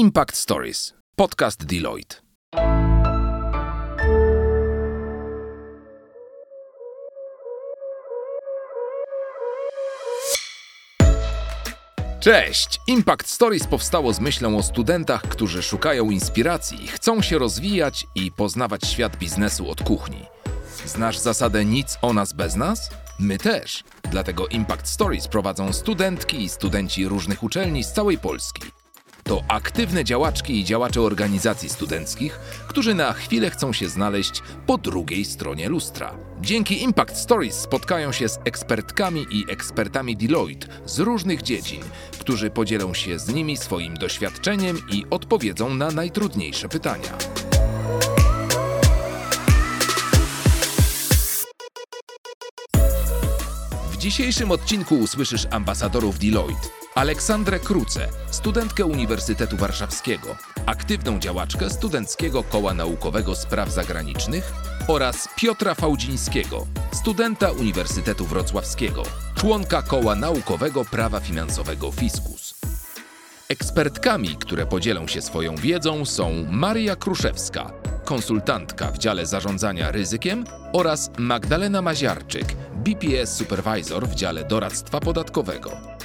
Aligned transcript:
Impact 0.00 0.36
Stories, 0.36 0.94
podcast 1.16 1.64
Deloitte. 1.64 2.16
Cześć! 12.20 12.80
Impact 12.86 13.28
Stories 13.28 13.66
powstało 13.66 14.12
z 14.12 14.20
myślą 14.20 14.58
o 14.58 14.62
studentach, 14.62 15.22
którzy 15.22 15.62
szukają 15.62 16.10
inspiracji, 16.10 16.88
chcą 16.88 17.22
się 17.22 17.38
rozwijać 17.38 18.06
i 18.14 18.32
poznawać 18.32 18.86
świat 18.86 19.16
biznesu 19.16 19.70
od 19.70 19.82
kuchni. 19.82 20.26
Znasz 20.86 21.18
zasadę 21.18 21.64
nic 21.64 21.98
o 22.02 22.12
nas 22.12 22.32
bez 22.32 22.56
nas? 22.56 22.90
My 23.18 23.38
też. 23.38 23.84
Dlatego 24.10 24.48
Impact 24.48 24.88
Stories 24.88 25.28
prowadzą 25.28 25.72
studentki 25.72 26.42
i 26.42 26.48
studenci 26.48 27.08
różnych 27.08 27.42
uczelni 27.42 27.84
z 27.84 27.92
całej 27.92 28.18
Polski. 28.18 28.79
To 29.24 29.42
aktywne 29.48 30.04
działaczki 30.04 30.60
i 30.60 30.64
działacze 30.64 31.00
organizacji 31.00 31.68
studenckich, 31.68 32.40
którzy 32.68 32.94
na 32.94 33.12
chwilę 33.12 33.50
chcą 33.50 33.72
się 33.72 33.88
znaleźć 33.88 34.42
po 34.66 34.78
drugiej 34.78 35.24
stronie 35.24 35.68
lustra. 35.68 36.14
Dzięki 36.40 36.82
Impact 36.82 37.16
Stories 37.16 37.54
spotkają 37.54 38.12
się 38.12 38.28
z 38.28 38.38
ekspertkami 38.44 39.26
i 39.30 39.44
ekspertami 39.48 40.16
Deloitte 40.16 40.66
z 40.86 40.98
różnych 40.98 41.42
dziedzin, 41.42 41.80
którzy 42.18 42.50
podzielą 42.50 42.94
się 42.94 43.18
z 43.18 43.28
nimi 43.28 43.56
swoim 43.56 43.94
doświadczeniem 43.94 44.78
i 44.92 45.04
odpowiedzą 45.10 45.74
na 45.74 45.90
najtrudniejsze 45.90 46.68
pytania. 46.68 47.18
W 53.90 53.96
dzisiejszym 53.96 54.50
odcinku 54.50 54.98
usłyszysz 54.98 55.46
ambasadorów 55.50 56.18
Deloitte. 56.18 56.68
Aleksandrę 57.00 57.58
Kruce, 57.58 58.08
studentkę 58.30 58.84
Uniwersytetu 58.84 59.56
Warszawskiego, 59.56 60.36
aktywną 60.66 61.18
działaczkę 61.18 61.70
Studenckiego 61.70 62.42
Koła 62.42 62.74
Naukowego 62.74 63.34
Spraw 63.34 63.70
Zagranicznych 63.70 64.52
oraz 64.88 65.28
Piotra 65.36 65.74
Fałdzińskiego, 65.74 66.66
studenta 66.92 67.50
Uniwersytetu 67.50 68.26
Wrocławskiego, 68.26 69.02
członka 69.34 69.82
Koła 69.82 70.14
Naukowego 70.14 70.84
Prawa 70.84 71.20
Finansowego 71.20 71.92
Fiskus. 71.92 72.54
Ekspertkami, 73.48 74.36
które 74.36 74.66
podzielą 74.66 75.06
się 75.06 75.22
swoją 75.22 75.56
wiedzą 75.56 76.04
są 76.04 76.46
Maria 76.50 76.96
Kruszewska, 76.96 77.72
konsultantka 78.04 78.90
w 78.90 78.98
dziale 78.98 79.26
zarządzania 79.26 79.90
ryzykiem 79.90 80.44
oraz 80.72 81.10
Magdalena 81.18 81.82
Maziarczyk, 81.82 82.46
BPS 82.74 83.36
Supervisor 83.36 84.08
w 84.08 84.14
dziale 84.14 84.44
doradztwa 84.44 85.00
podatkowego. 85.00 86.00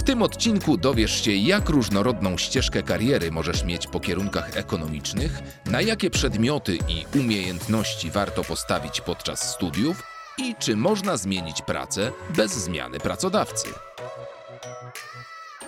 W 0.00 0.02
tym 0.02 0.22
odcinku 0.22 0.76
dowiesz 0.76 1.24
się, 1.24 1.32
jak 1.32 1.68
różnorodną 1.68 2.38
ścieżkę 2.38 2.82
kariery 2.82 3.30
możesz 3.30 3.64
mieć 3.64 3.86
po 3.86 4.00
kierunkach 4.00 4.56
ekonomicznych, 4.56 5.42
na 5.66 5.80
jakie 5.80 6.10
przedmioty 6.10 6.78
i 6.88 7.18
umiejętności 7.18 8.10
warto 8.10 8.44
postawić 8.44 9.00
podczas 9.00 9.52
studiów 9.54 10.02
i 10.38 10.54
czy 10.58 10.76
można 10.76 11.16
zmienić 11.16 11.62
pracę 11.62 12.12
bez 12.36 12.52
zmiany 12.52 13.00
pracodawcy. 13.00 13.68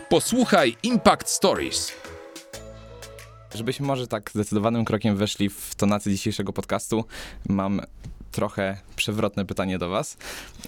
Posłuchaj 0.09 0.77
Impact 0.83 1.29
Stories. 1.29 1.93
Żebyśmy 3.55 3.87
może 3.87 4.07
tak 4.07 4.31
zdecydowanym 4.31 4.85
krokiem 4.85 5.17
weszli 5.17 5.49
w 5.49 5.75
tonację 5.75 6.13
dzisiejszego 6.13 6.53
podcastu, 6.53 7.05
mam 7.49 7.81
trochę 8.33 8.77
przewrotne 8.97 9.45
pytanie 9.45 9.79
do 9.79 9.89
Was. 9.89 10.17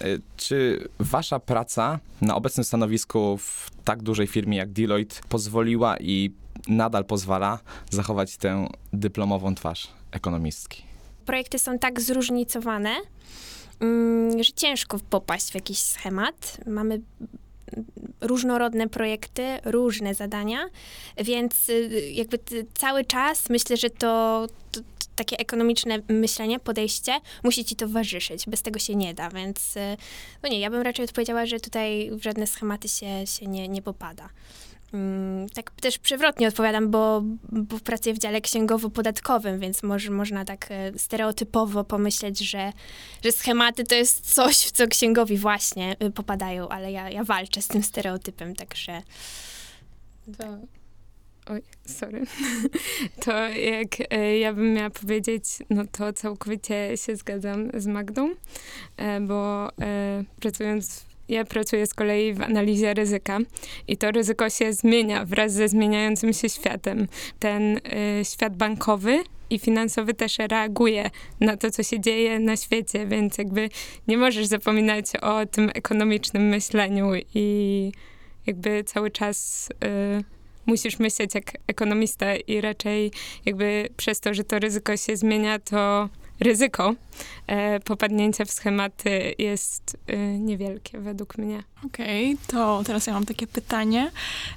Y, 0.01 0.21
Czy 0.37 0.87
Wasza 0.99 1.39
praca 1.39 1.99
na 2.21 2.35
obecnym 2.35 2.63
stanowisku 2.63 3.37
w 3.37 3.71
tak 3.83 4.03
dużej 4.03 4.27
firmie 4.27 4.57
jak 4.57 4.71
Deloitte 4.71 5.15
pozwoliła 5.29 5.97
i 5.97 6.31
nadal 6.67 7.05
pozwala 7.05 7.59
zachować 7.89 8.37
tę 8.37 8.67
dyplomową 8.93 9.55
twarz 9.55 9.87
ekonomistki? 10.11 10.83
projekty 11.25 11.59
są 11.59 11.79
tak 11.79 12.01
zróżnicowane, 12.01 12.95
mm, 13.79 14.43
że 14.43 14.53
ciężko 14.53 14.99
popaść 15.09 15.51
w 15.51 15.55
jakiś 15.55 15.79
schemat. 15.79 16.57
Mamy 16.67 17.01
różnorodne 18.21 18.89
projekty, 18.89 19.43
różne 19.65 20.13
zadania, 20.13 20.65
więc 21.17 21.69
y, 21.69 22.11
jakby 22.11 22.39
cały 22.73 23.05
czas 23.05 23.49
myślę, 23.49 23.77
że 23.77 23.89
to, 23.89 24.47
to, 24.71 24.79
to 24.81 24.85
takie 25.15 25.37
ekonomiczne 25.37 25.99
myślenie, 26.09 26.59
podejście 26.59 27.19
musi 27.43 27.65
ci 27.65 27.75
towarzyszyć. 27.75 28.45
Bez 28.47 28.61
tego 28.61 28.79
się 28.79 28.95
nie 28.95 29.13
da, 29.13 29.29
więc 29.29 29.77
y, 29.77 29.97
no 30.43 30.49
nie, 30.49 30.59
ja 30.59 30.69
bym 30.69 30.81
raczej 30.81 31.05
odpowiedziała, 31.05 31.45
że 31.45 31.59
tutaj 31.59 32.11
w 32.11 32.23
żadne 32.23 32.47
schematy 32.47 32.87
się, 32.87 33.27
się 33.27 33.47
nie, 33.47 33.67
nie 33.67 33.81
popada. 33.81 34.29
Mm, 34.95 35.49
Tak 35.49 35.71
też 35.71 35.97
przewrotnie 35.97 36.47
odpowiadam, 36.47 36.91
bo, 36.91 37.23
bo 37.51 37.79
pracuję 37.79 38.15
w 38.15 38.19
dziale 38.19 38.41
księgowo-podatkowym, 38.41 39.59
więc 39.59 39.83
może, 39.83 40.11
można 40.11 40.45
tak 40.45 40.67
e, 40.69 40.99
stereotypowo 40.99 41.83
pomyśleć, 41.83 42.39
że, 42.39 42.73
że 43.23 43.31
schematy 43.31 43.83
to 43.83 43.95
jest 43.95 44.33
coś, 44.33 44.57
w 44.57 44.71
co 44.71 44.87
księgowi 44.87 45.37
właśnie 45.37 45.95
y, 46.03 46.11
popadają, 46.11 46.69
ale 46.69 46.91
ja, 46.91 47.09
ja 47.09 47.23
walczę 47.23 47.61
z 47.61 47.67
tym 47.67 47.83
stereotypem, 47.83 48.55
także 48.55 49.01
To... 50.37 50.57
Oj, 51.47 51.61
sorry. 51.85 52.23
To 53.25 53.31
jak 53.49 53.87
e, 54.09 54.39
ja 54.39 54.53
bym 54.53 54.73
miała 54.73 54.89
powiedzieć, 54.89 55.43
no 55.69 55.83
to 55.91 56.13
całkowicie 56.13 56.97
się 56.97 57.15
zgadzam 57.15 57.69
z 57.73 57.87
Magdą, 57.87 58.29
e, 58.97 59.21
bo 59.21 59.69
e, 59.81 60.23
pracując, 60.39 61.05
ja 61.29 61.45
pracuję 61.45 61.87
z 61.87 61.93
kolei 61.93 62.33
w 62.33 62.41
analizie 62.41 62.93
ryzyka 62.93 63.39
i 63.87 63.97
to 63.97 64.11
ryzyko 64.11 64.49
się 64.49 64.73
zmienia 64.73 65.25
wraz 65.25 65.53
ze 65.53 65.67
zmieniającym 65.67 66.33
się 66.33 66.49
światem. 66.49 67.07
Ten 67.39 67.77
e, 67.77 68.25
świat 68.25 68.57
bankowy 68.57 69.23
i 69.49 69.59
finansowy 69.59 70.13
też 70.13 70.37
reaguje 70.37 71.09
na 71.39 71.57
to, 71.57 71.71
co 71.71 71.83
się 71.83 71.99
dzieje 71.99 72.39
na 72.39 72.57
świecie, 72.57 73.07
więc 73.07 73.37
jakby 73.37 73.69
nie 74.07 74.17
możesz 74.17 74.45
zapominać 74.45 75.05
o 75.21 75.45
tym 75.45 75.71
ekonomicznym 75.73 76.43
myśleniu 76.43 77.11
i 77.33 77.91
jakby 78.47 78.83
cały 78.83 79.11
czas 79.11 79.69
y, 79.69 80.23
musisz 80.65 80.99
myśleć 80.99 81.35
jak 81.35 81.51
ekonomista 81.67 82.35
i 82.35 82.61
raczej 82.61 83.11
jakby 83.45 83.89
przez 83.97 84.19
to, 84.19 84.33
że 84.33 84.43
to 84.43 84.59
ryzyko 84.59 84.97
się 84.97 85.17
zmienia, 85.17 85.59
to 85.59 86.09
ryzyko 86.39 86.93
e, 87.47 87.79
popadnięcia 87.79 88.45
w 88.45 88.51
schematy 88.51 89.35
jest 89.37 89.97
y, 90.09 90.17
niewielkie 90.39 90.99
według 90.99 91.37
mnie. 91.37 91.63
Okej, 91.85 92.37
to 92.47 92.81
teraz 92.85 93.07
ja 93.07 93.13
mam 93.13 93.25
takie 93.25 93.47
pytanie. 93.47 94.11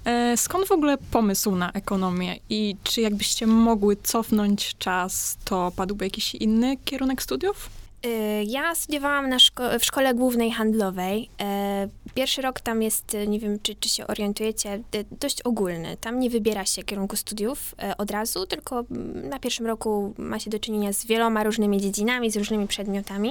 E, 0.05 0.37
skąd 0.37 0.69
w 0.69 0.72
ogóle 0.72 0.99
pomysł 1.11 1.50
na 1.50 1.72
ekonomię 1.72 2.37
i 2.50 2.77
czy 2.83 3.00
jakbyście 3.00 3.47
mogły 3.47 3.97
cofnąć 3.97 4.77
czas, 4.78 5.38
to 5.44 5.72
padłby 5.77 6.05
jakiś 6.05 6.34
inny 6.34 6.77
kierunek 6.84 7.22
studiów? 7.22 7.78
Y, 8.07 8.45
Ja 8.47 8.75
studiowałam 8.75 9.31
szko- 9.39 9.79
w 9.79 9.85
szkole 9.85 10.15
głównej 10.15 10.51
handlowej. 10.51 11.29
E, 11.41 11.89
Pierwszy 12.15 12.43
rok 12.43 12.61
tam 12.61 12.83
jest, 12.83 13.15
y, 13.15 13.29
nie 13.29 13.39
wiem 13.41 13.59
czy, 13.63 13.75
czy 13.75 13.89
się 13.89 14.07
orientujecie, 14.07 14.75
y, 14.95 15.05
dość 15.21 15.43
ogólny. 15.43 15.97
Tam 16.01 16.21
nie 16.21 16.31
wybiera 16.31 16.65
się 16.65 16.83
kierunku 16.83 17.17
studiów 17.17 17.75
od 17.99 18.11
razu, 18.11 18.47
tylko 18.47 18.85
na 19.15 19.39
pierwszym 19.39 19.67
roku 19.67 20.15
ma 20.19 20.39
się 20.39 20.51
do 20.51 20.59
czynienia 20.59 20.93
z 20.93 21.07
wieloma 21.07 21.43
różnymi 21.45 21.81
dziedzinami, 21.81 22.31
z 22.31 22.37
różnymi 22.37 22.67
przedmiotami. 22.67 23.31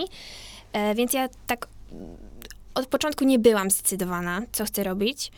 Więc 0.96 1.14
ja 1.14 1.30
tak 1.48 1.68
od 2.76 2.88
początku 2.88 3.24
nie 3.26 3.40
byłam 3.40 3.72
zdecydowana, 3.72 4.42
co 4.52 4.66
chcę 4.66 4.84
robić. 4.84 5.32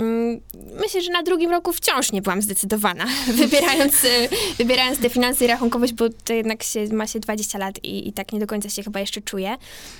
Mm, 0.00 0.40
Myślę, 0.80 1.02
że 1.02 1.12
na 1.12 1.22
drugim 1.22 1.50
roku 1.50 1.72
wciąż 1.72 2.12
nie 2.12 2.22
byłam 2.22 2.42
zdecydowana, 2.42 3.06
wybierając, 3.42 4.04
y, 4.04 4.28
wybierając 4.58 4.98
te 5.00 5.10
finanse 5.10 5.44
i 5.44 5.48
rachunkowość, 5.48 5.92
bo 5.92 6.08
to 6.24 6.32
jednak 6.32 6.62
się, 6.62 6.86
ma 6.92 7.06
się 7.06 7.20
20 7.20 7.58
lat 7.58 7.84
i, 7.84 8.08
i 8.08 8.12
tak 8.12 8.32
nie 8.32 8.40
do 8.40 8.46
końca 8.46 8.68
się 8.68 8.82
chyba 8.82 9.00
jeszcze 9.00 9.20
czuję. 9.20 9.56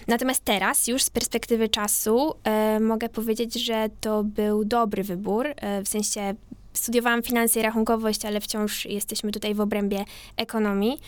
Natomiast 0.06 0.44
teraz, 0.44 0.88
już 0.88 1.02
z 1.02 1.10
perspektywy 1.10 1.68
czasu, 1.68 2.34
e, 2.44 2.80
mogę 2.80 3.08
powiedzieć, 3.08 3.54
że 3.54 3.88
to 4.00 4.24
był 4.24 4.64
dobry 4.64 5.02
wybór, 5.02 5.46
e, 5.56 5.82
w 5.82 5.88
sensie 5.88 6.34
studiowałam 6.72 7.22
finanse 7.22 7.60
i 7.60 7.62
rachunkowość, 7.62 8.24
ale 8.24 8.40
wciąż 8.40 8.84
jesteśmy 8.86 9.32
tutaj 9.32 9.54
w 9.54 9.60
obrębie 9.60 10.04
ekonomii. 10.36 10.98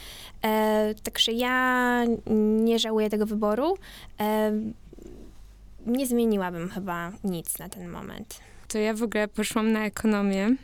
E, 0.45 0.95
także 1.03 1.33
ja 1.33 2.05
nie 2.61 2.79
żałuję 2.79 3.11
tego 3.11 3.27
wyboru. 3.27 3.79
E, 4.21 4.53
nie 5.87 6.07
zmieniłabym 6.07 6.69
chyba 6.69 7.13
nic 7.25 7.59
na 7.59 7.69
ten 7.69 7.89
moment. 7.89 8.52
To 8.73 8.79
ja 8.79 8.95
w 8.95 9.03
ogóle 9.03 9.29
poszłam 9.29 9.73
na 9.73 9.85
ekonomię, 9.85 10.57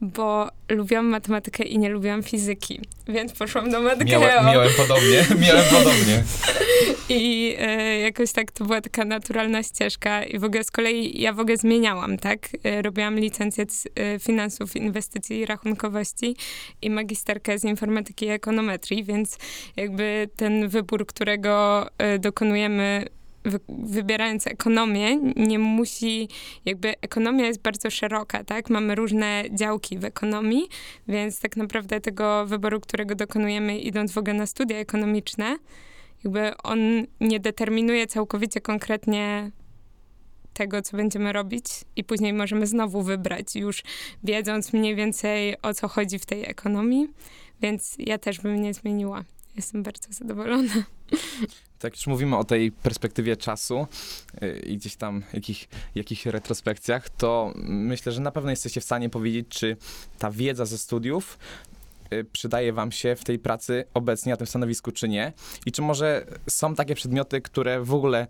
bo 0.00 0.48
lubiłam 0.68 1.06
matematykę 1.06 1.64
i 1.64 1.78
nie 1.78 1.88
lubiłam 1.88 2.22
fizyki, 2.22 2.80
więc 3.08 3.32
poszłam 3.32 3.70
do 3.70 3.80
Matgeo. 3.80 4.20
podobnie, 4.76 5.24
miałem 5.46 5.64
podobnie. 5.64 6.22
I 7.08 7.54
e, 7.58 7.98
jakoś 7.98 8.32
tak 8.32 8.52
to 8.52 8.64
była 8.64 8.80
taka 8.80 9.04
naturalna 9.04 9.62
ścieżka 9.62 10.24
i 10.24 10.38
w 10.38 10.44
ogóle 10.44 10.64
z 10.64 10.70
kolei 10.70 11.20
ja 11.20 11.32
w 11.32 11.40
ogóle 11.40 11.56
zmieniałam, 11.56 12.18
tak? 12.18 12.48
E, 12.64 12.82
robiłam 12.82 13.18
licencję 13.18 13.64
z 13.68 13.86
e, 13.94 14.18
finansów, 14.18 14.76
inwestycji 14.76 15.38
i 15.38 15.46
rachunkowości 15.46 16.36
i 16.82 16.90
magisterkę 16.90 17.58
z 17.58 17.64
informatyki 17.64 18.26
i 18.26 18.28
ekonometrii, 18.28 19.04
więc 19.04 19.38
jakby 19.76 20.28
ten 20.36 20.68
wybór, 20.68 21.06
którego 21.06 21.86
dokonujemy 22.18 23.06
wy, 23.46 23.60
wybierając 23.68 24.46
ekonomię, 24.46 25.16
nie 25.36 25.58
musi, 25.58 26.28
jakby 26.64 27.00
ekonomia 27.00 27.46
jest 27.46 27.62
bardzo 27.62 27.90
szeroka, 27.90 28.44
tak? 28.44 28.70
Mamy 28.70 28.94
różne 28.94 29.44
działki 29.50 29.98
w 29.98 30.04
ekonomii, 30.04 30.68
więc 31.08 31.40
tak 31.40 31.56
naprawdę 31.56 32.00
tego 32.00 32.46
wyboru, 32.46 32.80
którego 32.80 33.14
dokonujemy 33.14 33.78
idąc 33.78 34.12
w 34.12 34.18
ogóle 34.18 34.34
na 34.34 34.46
studia 34.46 34.78
ekonomiczne, 34.78 35.58
jakby 36.24 36.56
on 36.56 36.78
nie 37.20 37.40
determinuje 37.40 38.06
całkowicie 38.06 38.60
konkretnie 38.60 39.50
tego, 40.52 40.82
co 40.82 40.96
będziemy 40.96 41.32
robić 41.32 41.64
i 41.96 42.04
później 42.04 42.32
możemy 42.32 42.66
znowu 42.66 43.02
wybrać, 43.02 43.56
już 43.56 43.82
wiedząc 44.24 44.72
mniej 44.72 44.94
więcej 44.94 45.62
o 45.62 45.74
co 45.74 45.88
chodzi 45.88 46.18
w 46.18 46.26
tej 46.26 46.44
ekonomii, 46.50 47.08
więc 47.62 47.96
ja 47.98 48.18
też 48.18 48.40
bym 48.40 48.62
nie 48.62 48.74
zmieniła. 48.74 49.24
Jestem 49.56 49.82
bardzo 49.82 50.12
zadowolona. 50.12 50.74
Tak 51.78 51.96
już 51.96 52.06
mówimy 52.06 52.36
o 52.36 52.44
tej 52.44 52.72
perspektywie 52.72 53.36
czasu 53.36 53.86
yy, 54.40 54.58
i 54.58 54.76
gdzieś 54.76 54.96
tam 54.96 55.22
jakich, 55.32 55.68
jakichś 55.94 56.26
retrospekcjach, 56.26 57.08
to 57.08 57.52
myślę, 57.68 58.12
że 58.12 58.20
na 58.20 58.30
pewno 58.30 58.50
jesteście 58.50 58.80
w 58.80 58.84
stanie 58.84 59.10
powiedzieć, 59.10 59.46
czy 59.48 59.76
ta 60.18 60.30
wiedza 60.30 60.64
ze 60.64 60.78
studiów 60.78 61.38
y, 61.72 61.75
przydaje 62.32 62.72
wam 62.72 62.92
się 62.92 63.16
w 63.16 63.24
tej 63.24 63.38
pracy 63.38 63.84
obecnie 63.94 64.30
na 64.30 64.36
tym 64.36 64.46
stanowisku, 64.46 64.92
czy 64.92 65.08
nie? 65.08 65.32
I 65.66 65.72
czy 65.72 65.82
może 65.82 66.26
są 66.48 66.74
takie 66.74 66.94
przedmioty, 66.94 67.40
które 67.40 67.80
w 67.80 67.94
ogóle 67.94 68.26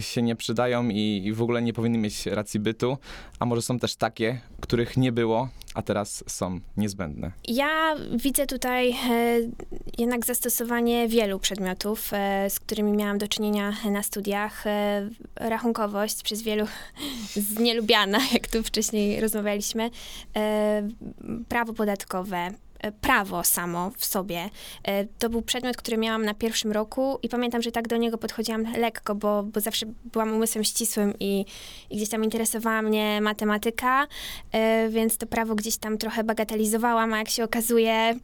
się 0.00 0.22
nie 0.22 0.36
przydają 0.36 0.88
i, 0.88 1.32
w 1.34 1.42
ogóle 1.42 1.62
nie 1.62 1.72
powinny 1.72 1.98
mieć 1.98 2.26
racji 2.26 2.60
bytu, 2.60 2.98
a 3.38 3.46
może 3.46 3.62
są 3.62 3.78
też 3.78 3.96
takie, 3.96 4.40
których 4.60 4.96
nie 4.96 5.12
było, 5.12 5.48
a 5.74 5.82
teraz 5.82 6.24
są 6.26 6.60
niezbędne? 6.76 7.32
Ja 7.48 7.96
widzę 8.16 8.46
tutaj 8.46 8.90
e, 8.90 8.96
jednak 9.98 10.26
zastosowanie 10.26 11.08
wielu 11.08 11.38
przedmiotów, 11.38 12.10
e, 12.12 12.50
z 12.50 12.60
którymi 12.60 12.92
miałam 12.92 13.18
do 13.18 13.28
czynienia 13.28 13.72
na 13.90 14.02
studiach. 14.02 14.66
E, 14.66 15.08
rachunkowość 15.36 16.22
przez 16.22 16.42
wielu 16.42 16.66
znielubiana, 17.54 18.18
jak 18.32 18.46
tu 18.46 18.62
wcześniej 18.62 19.20
rozmawialiśmy. 19.20 19.90
Prawo 21.48 21.72
podatkowe, 21.72 22.50
prawo 23.00 23.44
samo 23.44 23.90
w 23.96 24.04
sobie. 24.04 24.50
E, 24.84 25.04
To 25.04 25.30
był 25.30 25.42
przedmiot, 25.42 25.76
który 25.76 25.96
miałam 25.96 26.24
na 26.24 26.34
pierwszym 26.34 26.72
roku 26.72 27.18
i 27.22 27.28
pamiętam, 27.28 27.62
że 27.62 27.72
tak 27.72 27.88
do 27.88 27.96
niego 27.96 28.18
podchodziłam 28.18 28.64
lekko, 28.76 29.14
bo, 29.14 29.42
bo 29.42 29.60
zawsze 29.60 29.86
byłam 30.04 30.32
umysłem 30.32 30.64
ścisłym 30.64 31.14
i, 31.20 31.44
i 31.90 31.96
gdzieś 31.96 32.08
tam 32.08 32.24
interesowała 32.24 32.82
mnie 32.82 33.20
matematyka, 33.20 34.06
e, 34.52 34.88
więc 34.88 35.16
to 35.16 35.26
prawo 35.26 35.54
gdzieś 35.54 35.76
tam 35.76 35.98
trochę 35.98 36.24
bagatelizowałam, 36.24 37.12
a 37.12 37.18
jak 37.18 37.28
się 37.28 37.44
okazuje, 37.44 38.14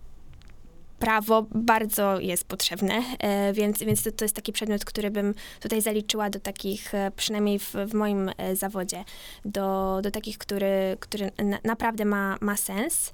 prawo 0.99 1.47
bardzo 1.51 2.21
jest 2.21 2.45
potrzebne, 2.45 3.03
e, 3.19 3.53
więc, 3.53 3.79
więc 3.79 4.03
to, 4.03 4.13
to 4.13 4.25
jest 4.25 4.37
taki 4.37 4.53
przedmiot, 4.53 4.85
który 4.85 5.11
bym 5.11 5.35
tutaj 5.61 5.83
zaliczyła 5.83 6.31
do 6.31 6.41
takich, 6.41 6.95
e, 6.95 7.11
przynajmniej 7.17 7.59
w, 7.59 7.75
w 7.87 7.95
moim 7.95 8.31
e, 8.37 8.57
zawodzie, 8.57 9.05
do, 9.45 9.99
do 10.03 10.11
takich, 10.11 10.39
który, 10.39 10.97
który 11.01 11.31
na, 11.45 11.59
naprawdę 11.65 12.05
ma, 12.05 12.37
ma 12.41 12.57
sens. 12.57 13.13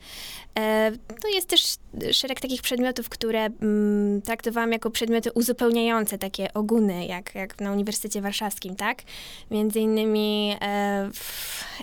To 1.22 1.28
jest 1.28 1.48
też 1.48 1.76
szereg 2.12 2.40
takich 2.40 2.62
przedmiotów, 2.62 3.08
które 3.08 3.44
mm, 3.44 4.22
traktowałam 4.22 4.72
jako 4.72 4.90
przedmioty 4.90 5.32
uzupełniające, 5.32 6.18
takie 6.18 6.54
ogóny, 6.54 7.06
jak, 7.06 7.34
jak 7.34 7.60
na 7.60 7.72
Uniwersytecie 7.72 8.20
Warszawskim, 8.20 8.76
tak? 8.76 9.02
Między 9.50 9.80
innymi 9.80 10.56
e, 10.60 11.10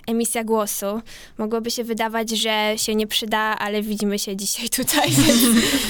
emisja 0.06 0.44
głosu. 0.44 1.00
Mogłoby 1.38 1.70
się 1.70 1.84
wydawać, 1.84 2.30
że 2.30 2.72
się 2.76 2.94
nie 2.94 3.06
przyda, 3.06 3.38
ale 3.38 3.82
widzimy 3.82 4.18
się 4.18 4.36
dzisiaj 4.36 4.68
tutaj, 4.68 5.10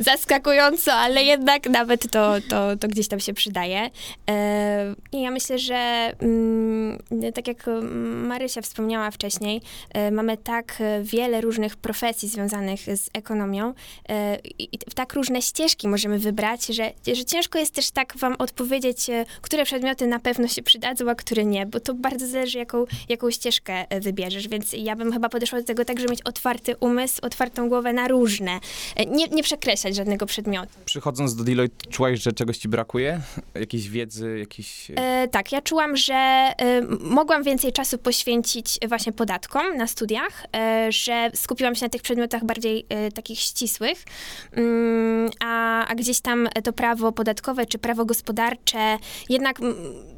zaskakująco, 0.00 0.92
ale 0.92 1.24
jednak 1.24 1.68
nawet 1.68 2.10
to, 2.10 2.34
to, 2.48 2.76
to 2.76 2.88
gdzieś 2.88 3.08
tam 3.08 3.20
się 3.20 3.34
przydaje. 3.34 3.90
E, 4.30 4.94
I 5.12 5.22
ja 5.22 5.30
myślę, 5.30 5.58
że 5.58 6.12
mm, 6.20 6.98
tak 7.34 7.48
jak 7.48 7.66
Marysia 8.12 8.62
wspomniała 8.62 9.10
wcześniej, 9.10 9.60
e, 9.94 10.10
mamy 10.10 10.36
tak 10.36 10.78
wiele 11.02 11.40
różnych 11.40 11.76
profesji 11.76 12.28
związanych 12.28 12.80
z 12.80 13.10
ekonomią 13.14 13.74
e, 14.08 14.38
i 14.58 14.78
tak 14.94 15.14
różne 15.14 15.42
ścieżki 15.42 15.88
możemy 15.88 16.18
wybrać, 16.18 16.66
że, 16.66 16.92
że 17.14 17.24
ciężko 17.24 17.58
jest 17.58 17.74
też 17.74 17.90
tak 17.90 18.16
wam 18.16 18.36
odpowiedzieć, 18.38 19.06
które 19.42 19.64
przedmioty 19.64 20.06
na 20.06 20.18
pewno 20.18 20.48
się 20.48 20.62
przydadzą, 20.62 21.10
a 21.10 21.14
które 21.14 21.44
nie, 21.44 21.66
bo 21.66 21.80
to 21.80 21.94
bardzo 21.94 22.26
zależy, 22.26 22.58
jaką, 22.58 22.84
jaką 23.08 23.30
ścieżkę 23.30 23.84
wybierzesz, 24.00 24.48
więc 24.48 24.72
ja 24.72 24.96
bym 24.96 25.12
chyba 25.12 25.28
podeszła 25.28 25.58
do 25.58 25.64
tego 25.64 25.84
tak, 25.84 25.98
żeby 26.00 26.10
mieć 26.10 26.22
otwarty 26.22 26.76
umysł, 26.80 27.18
otwartą 27.22 27.68
głowę 27.68 27.92
na 27.92 28.08
różne. 28.08 28.60
Nie, 29.06 29.26
nie 29.26 29.42
przekreślać 29.42 29.87
żadnego 29.94 30.26
przedmiotu. 30.26 30.72
Przychodząc 30.84 31.34
do 31.34 31.44
Deloitte, 31.44 31.90
czułaś, 31.90 32.20
że 32.20 32.32
czegoś 32.32 32.58
ci 32.58 32.68
brakuje? 32.68 33.20
Jakiejś 33.54 33.88
wiedzy, 33.88 34.38
jakiś... 34.38 34.90
E, 34.96 35.28
tak, 35.28 35.52
ja 35.52 35.62
czułam, 35.62 35.96
że 35.96 36.14
e, 36.14 36.82
mogłam 37.00 37.42
więcej 37.42 37.72
czasu 37.72 37.98
poświęcić 37.98 38.78
właśnie 38.88 39.12
podatkom 39.12 39.76
na 39.76 39.86
studiach, 39.86 40.46
e, 40.56 40.92
że 40.92 41.30
skupiłam 41.34 41.74
się 41.74 41.84
na 41.84 41.88
tych 41.88 42.02
przedmiotach 42.02 42.44
bardziej 42.44 42.86
e, 42.88 43.12
takich 43.12 43.38
ścisłych, 43.38 44.04
mm, 44.52 45.30
a, 45.40 45.86
a 45.86 45.94
gdzieś 45.94 46.20
tam 46.20 46.48
to 46.64 46.72
prawo 46.72 47.12
podatkowe 47.12 47.66
czy 47.66 47.78
prawo 47.78 48.04
gospodarcze 48.04 48.96
jednak. 49.28 49.60
mm, 49.60 50.17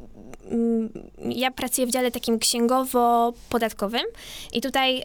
Ja 1.29 1.51
pracuję 1.51 1.87
w 1.87 1.91
dziale 1.91 2.11
takim 2.11 2.39
księgowo-podatkowym 2.39 4.03
i 4.53 4.61
tutaj 4.61 5.03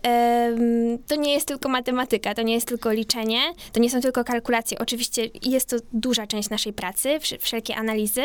to 1.07 1.17
nie 1.17 1.33
jest 1.33 1.49
tylko 1.49 1.69
matematyka, 1.69 2.35
to 2.35 2.43
nie 2.43 2.55
jest 2.55 2.69
tylko 2.69 2.93
liczenie, 2.93 3.41
to 3.73 3.81
nie 3.81 3.91
są 3.91 4.01
tylko 4.01 4.25
kalkulacje. 4.25 4.79
Oczywiście 4.79 5.23
jest 5.43 5.69
to 5.69 5.77
duża 5.93 6.27
część 6.27 6.51
naszej 6.51 6.73
pracy, 6.73 7.09
wsz- 7.09 7.39
wszelkie 7.41 7.77
analizy 7.77 8.23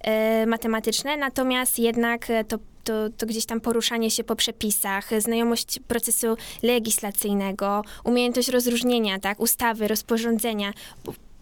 e, 0.00 0.46
matematyczne, 0.46 1.16
natomiast 1.16 1.78
jednak 1.78 2.28
to 2.48 2.58
to, 2.84 2.92
to 3.16 3.26
gdzieś 3.26 3.46
tam 3.46 3.60
poruszanie 3.60 4.10
się 4.10 4.24
po 4.24 4.36
przepisach, 4.36 5.10
znajomość 5.18 5.80
procesu 5.88 6.26
legislacyjnego, 6.62 7.82
umiejętność 8.04 8.48
rozróżnienia, 8.48 9.18
tak, 9.18 9.40
ustawy, 9.40 9.88
rozporządzenia, 9.88 10.72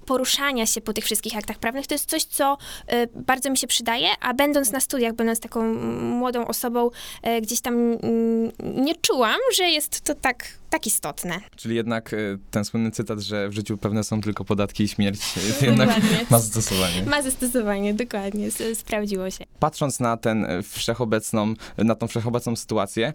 poruszania 0.07 0.67
się 0.67 0.81
po 0.81 0.93
tych 0.93 1.05
wszystkich 1.05 1.37
aktach 1.37 1.59
prawnych, 1.59 1.87
to 1.87 1.95
jest 1.95 2.11
coś, 2.11 2.25
co 2.25 2.59
e, 2.87 3.07
bardzo 3.07 3.51
mi 3.51 3.59
się 3.59 3.67
przydaje, 3.67 4.09
a 4.21 4.35
będąc 4.35 4.73
na 4.73 4.81
studiach, 4.81 5.15
będąc 5.15 5.41
taką 5.41 5.75
młodą 6.01 6.47
osobą, 6.47 6.91
e, 7.23 7.41
gdzieś 7.41 7.61
tam 7.61 7.75
mm, 7.75 8.53
nie 8.85 8.95
czułam, 8.95 9.41
że 9.57 9.65
jest 9.65 10.01
to 10.01 10.15
tak, 10.15 10.45
tak 10.71 10.87
istotne. 10.87 11.41
Czyli 11.57 11.77
jednak 11.77 12.13
y, 12.13 12.39
ten 12.51 12.65
słynny 12.65 12.91
cytat, 12.91 13.21
że 13.21 13.49
w 13.49 13.53
życiu 13.53 13.79
pewne 13.79 14.05
są 14.05 14.21
tylko 14.21 14.45
podatki 14.45 14.85
i 14.85 14.89
śmierć, 14.89 15.21
y, 15.63 15.67
jednak 15.67 15.89
ma 16.31 16.39
zastosowanie. 16.39 17.03
Ma 17.07 17.23
zastosowanie, 17.23 17.95
dokładnie, 17.95 18.49
sprawdziło 18.75 19.31
się. 19.31 19.45
Patrząc 19.59 20.01
na 20.01 20.17
ten 20.17 20.45
y, 20.45 20.63
wszechobecną, 20.63 21.55
na 21.79 21.95
tą 21.95 22.09
wszechobecną 22.09 22.57
sytuację 22.57 23.13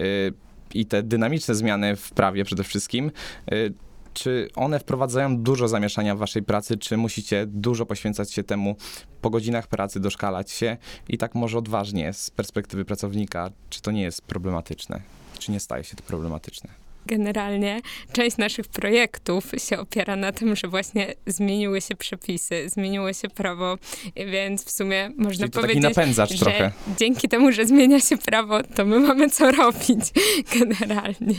y, 0.00 0.32
i 0.74 0.86
te 0.86 1.02
dynamiczne 1.02 1.54
zmiany 1.54 1.96
w 1.96 2.10
prawie 2.10 2.44
przede 2.44 2.64
wszystkim, 2.64 3.10
y, 3.52 3.72
czy 4.16 4.48
one 4.54 4.78
wprowadzają 4.78 5.38
dużo 5.38 5.68
zamieszania 5.68 6.14
w 6.14 6.18
waszej 6.18 6.42
pracy, 6.42 6.76
czy 6.76 6.96
musicie 6.96 7.46
dużo 7.46 7.86
poświęcać 7.86 8.32
się 8.32 8.42
temu 8.44 8.76
po 9.20 9.30
godzinach 9.30 9.66
pracy, 9.66 10.00
doszkalać 10.00 10.50
się 10.50 10.76
i 11.08 11.18
tak 11.18 11.34
może 11.34 11.58
odważnie 11.58 12.12
z 12.12 12.30
perspektywy 12.30 12.84
pracownika, 12.84 13.50
czy 13.70 13.82
to 13.82 13.90
nie 13.90 14.02
jest 14.02 14.22
problematyczne? 14.22 15.00
Czy 15.38 15.52
nie 15.52 15.60
staje 15.60 15.84
się 15.84 15.96
to 15.96 16.02
problematyczne? 16.02 16.85
Generalnie 17.06 17.80
część 18.12 18.36
naszych 18.36 18.68
projektów 18.68 19.44
się 19.58 19.78
opiera 19.78 20.16
na 20.16 20.32
tym, 20.32 20.56
że 20.56 20.68
właśnie 20.68 21.14
zmieniły 21.26 21.80
się 21.80 21.96
przepisy, 21.96 22.68
zmieniło 22.68 23.12
się 23.12 23.28
prawo, 23.28 23.78
więc 24.16 24.64
w 24.64 24.70
sumie 24.70 25.10
można 25.16 25.38
Czyli 25.38 25.50
to 25.50 25.60
taki 25.60 25.72
powiedzieć, 25.74 25.96
napędzacz 25.96 26.30
że 26.32 26.38
trochę. 26.38 26.72
dzięki 26.98 27.28
temu, 27.28 27.52
że 27.52 27.66
zmienia 27.66 28.00
się 28.00 28.16
prawo, 28.18 28.62
to 28.62 28.84
my 28.84 29.00
mamy 29.00 29.30
co 29.30 29.50
robić 29.50 30.00
generalnie. 30.58 31.36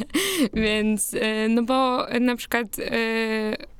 Więc, 0.53 1.13
y, 1.13 1.19
no 1.50 1.63
bo 1.63 2.07
na 2.19 2.36
przykład 2.36 2.79
y, 2.79 3.76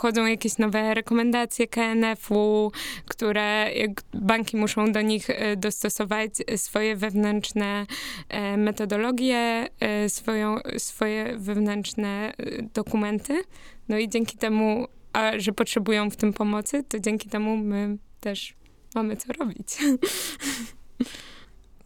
wchodzą 0.00 0.26
jakieś 0.26 0.58
nowe 0.58 0.94
rekomendacje 0.94 1.66
KNF-u, 1.66 2.72
które 3.06 3.70
banki 4.14 4.56
muszą 4.56 4.92
do 4.92 5.00
nich 5.00 5.30
y, 5.30 5.56
dostosować 5.56 6.30
swoje 6.56 6.96
wewnętrzne 6.96 7.86
e, 8.28 8.56
metodologie, 8.56 9.68
e, 9.80 10.08
swoją, 10.08 10.58
swoje 10.78 11.36
wewnętrzne 11.36 12.32
e, 12.38 12.62
dokumenty. 12.62 13.42
No 13.88 13.98
i 13.98 14.08
dzięki 14.08 14.38
temu, 14.38 14.86
a 15.12 15.32
że 15.36 15.52
potrzebują 15.52 16.10
w 16.10 16.16
tym 16.16 16.32
pomocy, 16.32 16.84
to 16.88 17.00
dzięki 17.00 17.28
temu 17.28 17.56
my 17.56 17.96
też 18.20 18.54
mamy 18.94 19.16
co 19.16 19.32
robić. 19.32 19.68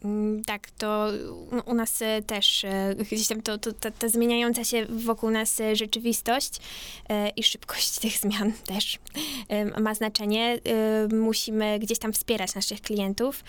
Mm, 0.05 0.43
Tak, 0.45 0.71
to 0.71 1.07
u- 1.51 1.71
u 1.71 1.73
nas 1.73 2.01
e, 2.01 2.21
też 2.21 2.63
e, 2.63 2.95
gdzieś 3.11 3.27
tam 3.27 3.41
to, 3.41 3.57
to, 3.57 3.71
ta, 3.99 4.09
zmieniająca 4.09 4.63
się 4.63 4.85
wokół 4.85 5.29
nas 5.29 5.59
e, 5.59 5.75
rzeczywistość 5.75 6.59
i 7.35 7.43
szybkość 7.43 7.91
tych 7.99 8.17
zmian 8.17 8.53
też 8.65 8.99
ma 9.81 9.95
znaczenie. 9.95 10.59
Musimy 11.13 11.79
gdzieś 11.79 11.99
tam 11.99 12.13
wspierać 12.13 12.55
naszych 12.55 12.81
klientów 12.81 13.43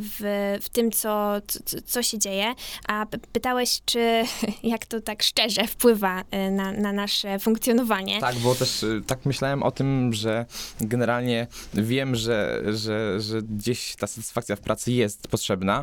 w, 0.00 0.58
w 0.62 0.68
tym, 0.68 0.92
co, 0.92 1.32
co, 1.46 1.76
co 1.86 2.02
się 2.02 2.18
dzieje. 2.18 2.54
A 2.88 3.06
pytałeś, 3.32 3.80
czy 3.84 4.22
jak 4.62 4.86
to 4.86 5.00
tak 5.00 5.22
szczerze 5.22 5.66
wpływa 5.66 6.24
na, 6.50 6.72
na 6.72 6.92
nasze 6.92 7.38
funkcjonowanie. 7.38 8.20
Tak, 8.20 8.36
bo 8.36 8.54
też 8.54 8.84
tak 9.06 9.26
myślałem 9.26 9.62
o 9.62 9.70
tym, 9.70 10.12
że 10.12 10.46
generalnie 10.80 11.46
wiem, 11.74 12.14
że, 12.16 12.62
że, 12.74 13.20
że 13.20 13.42
gdzieś 13.42 13.96
ta 13.96 14.06
satysfakcja 14.06 14.56
w 14.56 14.60
pracy 14.60 14.92
jest 14.92 15.28
potrzebna 15.28 15.75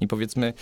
i 0.00 0.08
powiedzmy, 0.08 0.52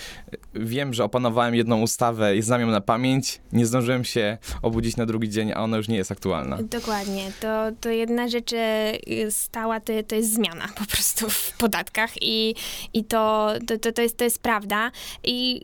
wiem, 0.54 0.94
że 0.94 1.04
opanowałem 1.04 1.54
jedną 1.54 1.82
ustawę 1.82 2.36
i 2.36 2.42
znam 2.42 2.60
ją 2.60 2.66
na 2.66 2.80
pamięć, 2.80 3.40
nie 3.52 3.66
zdążyłem 3.66 4.04
się 4.04 4.38
obudzić 4.62 4.96
na 4.96 5.06
drugi 5.06 5.28
dzień, 5.28 5.52
a 5.52 5.64
ona 5.64 5.76
już 5.76 5.88
nie 5.88 5.96
jest 5.96 6.12
aktualna. 6.12 6.58
Dokładnie. 6.62 7.32
To, 7.40 7.48
to 7.80 7.88
jedna 7.88 8.28
rzecz 8.28 8.52
e, 8.52 8.92
stała, 9.30 9.80
to, 9.80 9.92
to 10.08 10.14
jest 10.14 10.34
zmiana 10.34 10.68
po 10.78 10.86
prostu 10.86 11.30
w 11.30 11.52
podatkach 11.58 12.10
i, 12.22 12.54
i 12.94 13.04
to, 13.04 13.52
to, 13.66 13.78
to, 13.78 13.92
to, 13.92 14.02
jest, 14.02 14.16
to 14.16 14.24
jest 14.24 14.42
prawda. 14.42 14.90
I 15.24 15.60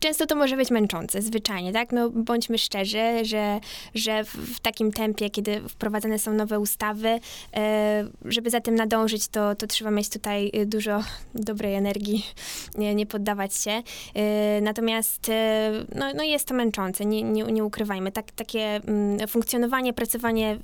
często 0.00 0.26
to 0.26 0.36
może 0.36 0.56
być 0.56 0.70
męczące, 0.70 1.22
zwyczajnie, 1.22 1.72
tak? 1.72 1.92
No 1.92 2.10
bądźmy 2.10 2.58
szczerzy, 2.58 3.24
że, 3.24 3.60
że 3.94 4.24
w, 4.24 4.28
w 4.28 4.60
takim 4.60 4.92
tempie, 4.92 5.30
kiedy 5.30 5.68
wprowadzane 5.68 6.18
są 6.18 6.32
nowe 6.32 6.58
ustawy, 6.58 7.20
e, 7.56 8.04
żeby 8.24 8.50
za 8.50 8.60
tym 8.60 8.74
nadążyć, 8.74 9.28
to, 9.28 9.54
to 9.54 9.66
trzeba 9.66 9.90
mieć 9.90 10.08
tutaj 10.08 10.50
e, 10.54 10.66
dużo 10.66 11.04
dobrej 11.34 11.74
energii, 11.74 12.17
nie, 12.78 12.94
nie 12.94 13.06
poddawać 13.06 13.56
się. 13.56 13.82
E, 14.14 14.60
Natomiast 14.60 15.28
e, 15.28 15.72
no, 15.94 16.06
no 16.14 16.22
jest 16.22 16.48
to 16.48 16.54
męczące, 16.54 17.04
nie, 17.04 17.22
nie, 17.22 17.42
nie 17.42 17.64
ukrywajmy. 17.64 18.12
Tak, 18.12 18.32
takie 18.32 18.60
mm, 18.60 19.28
funkcjonowanie, 19.28 19.92
pracowanie 19.92 20.58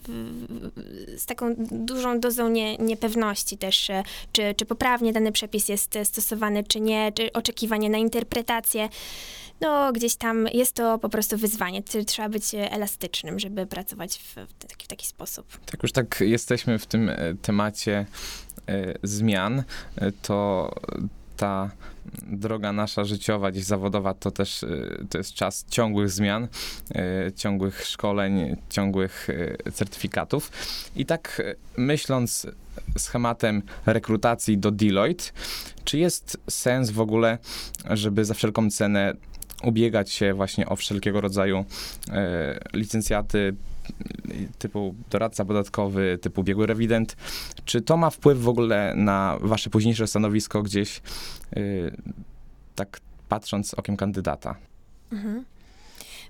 z 1.17 1.27
taką 1.27 1.55
dużą 1.71 2.21
dozą 2.21 2.49
nie, 2.49 2.77
niepewności 2.77 3.59
też, 3.59 3.91
e, 3.91 4.03
czy, 4.33 4.55
czy 4.57 4.67
poprawnie 4.67 5.13
dany 5.13 5.33
przepis 5.33 5.69
jest 5.69 5.99
stosowany, 6.05 6.65
czy 6.65 6.81
nie, 6.81 7.13
czy 7.13 7.33
oczekiwanie 7.33 7.91
na 7.91 7.99
interpretację. 7.99 8.89
No, 9.61 9.93
gdzieś 9.93 10.17
tam 10.17 10.47
jest 10.53 10.73
to 10.73 10.99
po 10.99 11.09
prostu 11.09 11.37
wyzwanie. 11.37 11.83
Trzeba 12.07 12.29
być 12.29 12.55
elastycznym, 12.55 13.39
żeby 13.39 13.67
pracować 13.67 14.19
w, 14.19 14.35
w, 14.35 14.67
taki, 14.69 14.85
w 14.85 14.89
taki 14.89 15.07
sposób. 15.07 15.59
Tak 15.67 15.83
już 15.83 15.93
tak 15.93 16.21
jesteśmy 16.21 16.79
w 16.79 16.87
tym 16.87 17.09
e, 17.09 17.17
temacie 17.43 18.07
e, 18.69 18.95
zmian, 19.03 19.63
e, 19.97 20.13
to 20.13 20.71
ta 21.37 21.71
droga 22.23 22.73
nasza 22.73 23.05
życiowa, 23.05 23.51
gdzieś 23.51 23.65
zawodowa, 23.65 24.15
to 24.15 24.31
też 24.31 24.65
e, 24.65 24.69
to 25.11 25.19
jest 25.19 25.33
czas 25.33 25.65
ciągłych 25.69 26.11
zmian, 26.11 26.49
e, 26.95 27.33
ciągłych 27.33 27.87
szkoleń, 27.87 28.57
ciągłych 28.71 29.29
e, 29.67 29.73
certyfikatów. 29.73 30.51
I 30.97 31.07
tak 31.07 31.43
myśląc 31.77 32.47
schematem 32.99 33.63
rekrutacji 33.87 34.59
do 34.59 34.71
Deloitte, 34.71 35.25
czy 35.85 35.99
jest 35.99 36.39
sens 36.51 36.91
w 36.91 37.01
ogóle, 37.01 37.39
żeby 37.91 38.25
za 38.25 38.35
wszelką 38.35 38.71
cenę 38.71 39.15
ubiegać 39.63 40.13
się 40.13 40.35
właśnie 40.35 40.69
o 40.69 40.77
wszelkiego 40.77 41.21
rodzaju 41.21 41.65
licencjaty 42.73 43.55
typu 44.59 44.95
doradca 45.11 45.45
podatkowy, 45.45 46.19
typu 46.21 46.43
biegły 46.43 46.67
rewident. 46.67 47.17
Czy 47.65 47.81
to 47.81 47.97
ma 47.97 48.11
wpływ 48.11 48.39
w 48.39 48.49
ogóle 48.49 48.95
na 48.97 49.39
wasze 49.41 49.71
późniejsze 49.71 50.07
stanowisko 50.07 50.63
gdzieś, 50.63 51.03
y, 51.57 51.97
tak 52.75 53.01
patrząc 53.29 53.75
okiem 53.75 53.97
kandydata? 53.97 54.57
Mhm. 55.13 55.45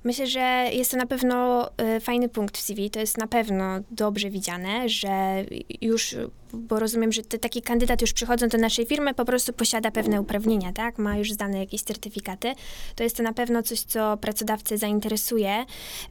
Myślę, 0.05 0.27
że 0.27 0.67
jest 0.73 0.91
to 0.91 0.97
na 0.97 1.07
pewno 1.07 1.69
e, 1.77 2.01
fajny 2.01 2.29
punkt 2.29 2.59
w 2.59 2.61
CV. 2.61 2.91
To 2.91 3.01
jest 3.01 3.19
na 3.19 3.27
pewno 3.27 3.65
dobrze 3.91 4.31
widziane, 4.31 4.89
że 4.89 5.45
już, 5.81 6.17
bo 6.53 6.79
rozumiem, 6.79 7.13
że 7.13 7.23
te, 7.23 7.39
taki 7.39 7.63
kandydat 7.63 8.01
już 8.01 8.13
przychodząc 8.13 8.53
do 8.53 8.59
naszej 8.59 8.87
firmy 8.87 9.15
po 9.15 9.25
prostu 9.25 9.53
posiada 9.53 9.91
pewne 9.91 10.21
uprawnienia, 10.21 10.73
tak? 10.73 10.99
Ma 10.99 11.17
już 11.17 11.33
zdane 11.33 11.59
jakieś 11.59 11.83
certyfikaty. 11.83 12.53
To 12.95 13.03
jest 13.03 13.17
to 13.17 13.23
na 13.23 13.33
pewno 13.33 13.63
coś, 13.63 13.81
co 13.81 14.17
pracodawcę 14.17 14.79
zainteresuje, 14.79 15.65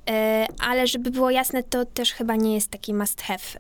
e, 0.10 0.48
ale 0.60 0.88
żeby 0.88 1.12
było 1.12 1.32
jasne, 1.32 1.64
to 1.64 1.86
też 1.86 2.14
chyba 2.14 2.36
nie 2.36 2.56
jest 2.56 2.70
taki 2.70 2.94
must 2.94 3.22
have. 3.22 3.60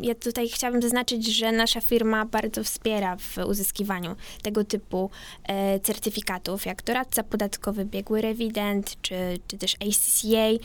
Ja 0.00 0.14
tutaj 0.14 0.48
chciałabym 0.48 0.82
zaznaczyć, 0.82 1.26
że 1.26 1.52
nasza 1.52 1.80
firma 1.80 2.24
bardzo 2.24 2.64
wspiera 2.64 3.16
w 3.16 3.38
uzyskiwaniu 3.38 4.16
tego 4.42 4.64
typu 4.64 5.10
e, 5.44 5.80
certyfikatów, 5.80 6.66
jak 6.66 6.82
doradca 6.82 7.22
podatkowy, 7.22 7.84
biegły 7.84 8.20
rewident, 8.20 8.96
czy, 9.02 9.14
czy 9.48 9.58
też 9.58 9.74
ACCA. 9.74 10.64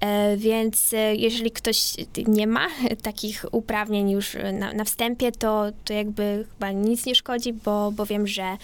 E, 0.00 0.36
więc 0.36 0.92
e, 0.92 1.14
jeżeli 1.14 1.50
ktoś 1.50 1.94
nie 2.26 2.46
ma 2.46 2.68
takich 3.02 3.44
uprawnień 3.52 4.10
już 4.10 4.36
na, 4.52 4.72
na 4.72 4.84
wstępie, 4.84 5.32
to, 5.32 5.66
to 5.84 5.92
jakby 5.92 6.46
chyba 6.52 6.70
nic 6.70 7.06
nie 7.06 7.14
szkodzi, 7.14 7.52
bo, 7.52 7.92
bo 7.92 8.06
wiem, 8.06 8.26
że, 8.26 8.56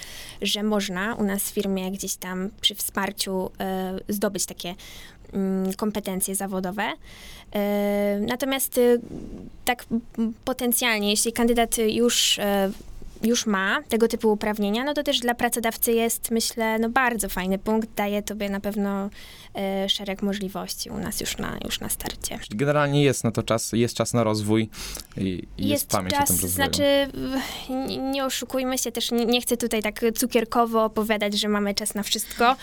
że 0.42 0.62
można 0.62 1.14
u 1.14 1.24
nas 1.24 1.42
w 1.42 1.54
firmie 1.54 1.90
gdzieś 1.90 2.16
tam 2.16 2.50
przy 2.60 2.74
wsparciu 2.74 3.50
e, 3.60 3.98
zdobyć 4.08 4.46
takie 4.46 4.74
kompetencje 5.76 6.34
zawodowe. 6.34 6.92
E, 7.54 8.18
Natomiast 8.20 8.78
e, 8.78 8.80
tak 9.64 9.84
potencjalnie, 10.44 11.10
jeśli 11.10 11.32
kandydat 11.32 11.76
już, 11.78 12.38
e, 12.38 12.70
już 13.22 13.46
ma 13.46 13.82
tego 13.88 14.08
typu 14.08 14.32
uprawnienia, 14.32 14.84
no 14.84 14.94
to 14.94 15.02
też 15.02 15.20
dla 15.20 15.34
pracodawcy 15.34 15.92
jest, 15.92 16.30
myślę, 16.30 16.78
no 16.78 16.88
bardzo 16.88 17.28
fajny 17.28 17.58
punkt. 17.58 17.88
Daje 17.96 18.22
tobie 18.22 18.48
na 18.48 18.60
pewno 18.60 19.10
e, 19.54 19.88
szereg 19.88 20.22
możliwości 20.22 20.90
u 20.90 20.98
nas 20.98 21.20
już 21.20 21.38
na, 21.38 21.58
już 21.64 21.80
na 21.80 21.88
starcie. 21.88 22.38
Generalnie 22.50 23.02
jest 23.04 23.24
na 23.24 23.30
to 23.30 23.42
czas, 23.42 23.72
jest 23.72 23.94
czas 23.94 24.14
na 24.14 24.24
rozwój 24.24 24.68
i, 25.16 25.42
i 25.58 25.68
jest, 25.68 25.90
pamięć 25.90 26.14
czas, 26.14 26.30
o 26.30 26.34
tym 26.34 26.42
rozwoju. 26.42 26.54
znaczy 26.54 26.84
nie 28.12 28.24
oszukujmy 28.24 28.78
się 28.78 28.92
też, 28.92 29.10
nie, 29.10 29.26
nie 29.26 29.40
chcę 29.40 29.56
tutaj 29.56 29.82
tak 29.82 30.00
cukierkowo 30.14 30.84
opowiadać, 30.84 31.34
że 31.34 31.48
mamy 31.48 31.74
czas 31.74 31.94
na 31.94 32.02
wszystko. 32.02 32.56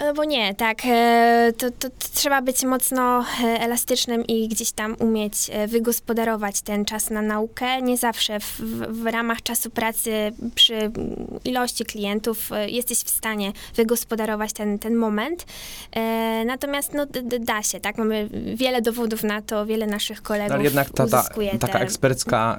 No 0.00 0.14
bo 0.14 0.24
nie, 0.24 0.54
tak, 0.54 0.78
e, 0.84 1.52
to, 1.58 1.70
to, 1.70 1.90
to 1.90 2.08
trzeba 2.12 2.42
być 2.42 2.62
mocno 2.62 3.24
e, 3.44 3.60
elastycznym 3.60 4.26
i 4.26 4.48
gdzieś 4.48 4.72
tam 4.72 4.96
umieć 4.98 5.34
e, 5.52 5.66
wygospodarować 5.66 6.62
ten 6.62 6.84
czas 6.84 7.10
na 7.10 7.22
naukę. 7.22 7.82
Nie 7.82 7.96
zawsze 7.96 8.40
w, 8.40 8.60
w, 8.88 9.06
ramach 9.06 9.42
czasu 9.42 9.70
pracy 9.70 10.32
przy 10.54 10.90
ilości 11.44 11.84
klientów 11.84 12.50
jesteś 12.66 12.98
w 12.98 13.10
stanie 13.10 13.52
wygospodarować 13.74 14.52
ten, 14.52 14.78
ten 14.78 14.94
moment. 14.94 15.46
Natomiast 16.46 16.94
no, 16.94 17.06
da 17.40 17.62
się, 17.62 17.80
tak? 17.80 17.98
Mamy 17.98 18.28
wiele 18.54 18.82
dowodów 18.82 19.22
na 19.22 19.42
to, 19.42 19.66
wiele 19.66 19.86
naszych 19.86 20.22
kolegów 20.22 20.48
No, 20.48 20.54
ale 20.54 20.64
jednak 20.64 20.90
ta, 20.90 21.06
ta, 21.06 21.22
taka 21.60 21.78
te, 21.78 21.80
ekspercka 21.80 22.58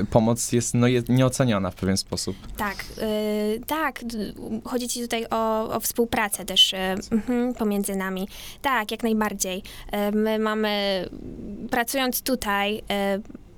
y, 0.00 0.06
pomoc 0.06 0.52
jest 0.52 0.74
no, 0.74 0.86
je, 0.86 1.02
nieoceniona 1.08 1.70
w 1.70 1.74
pewien 1.74 1.96
sposób. 1.96 2.36
Tak, 2.56 2.76
y, 2.98 3.60
tak. 3.66 4.00
Chodzi 4.64 4.88
ci 4.88 5.00
tutaj 5.00 5.26
o, 5.30 5.72
o 5.74 5.80
współpracę 5.80 6.44
też 6.44 6.72
y, 6.72 6.76
mhm, 7.10 7.54
pomiędzy 7.54 7.96
nami. 7.96 8.28
Tak, 8.62 8.90
jak 8.90 9.02
najbardziej. 9.02 9.58
Y, 9.58 10.16
My 10.16 10.38
mamy, 10.38 11.04
pracując 11.70 12.22
tutaj, 12.22 12.78
y, 12.78 12.82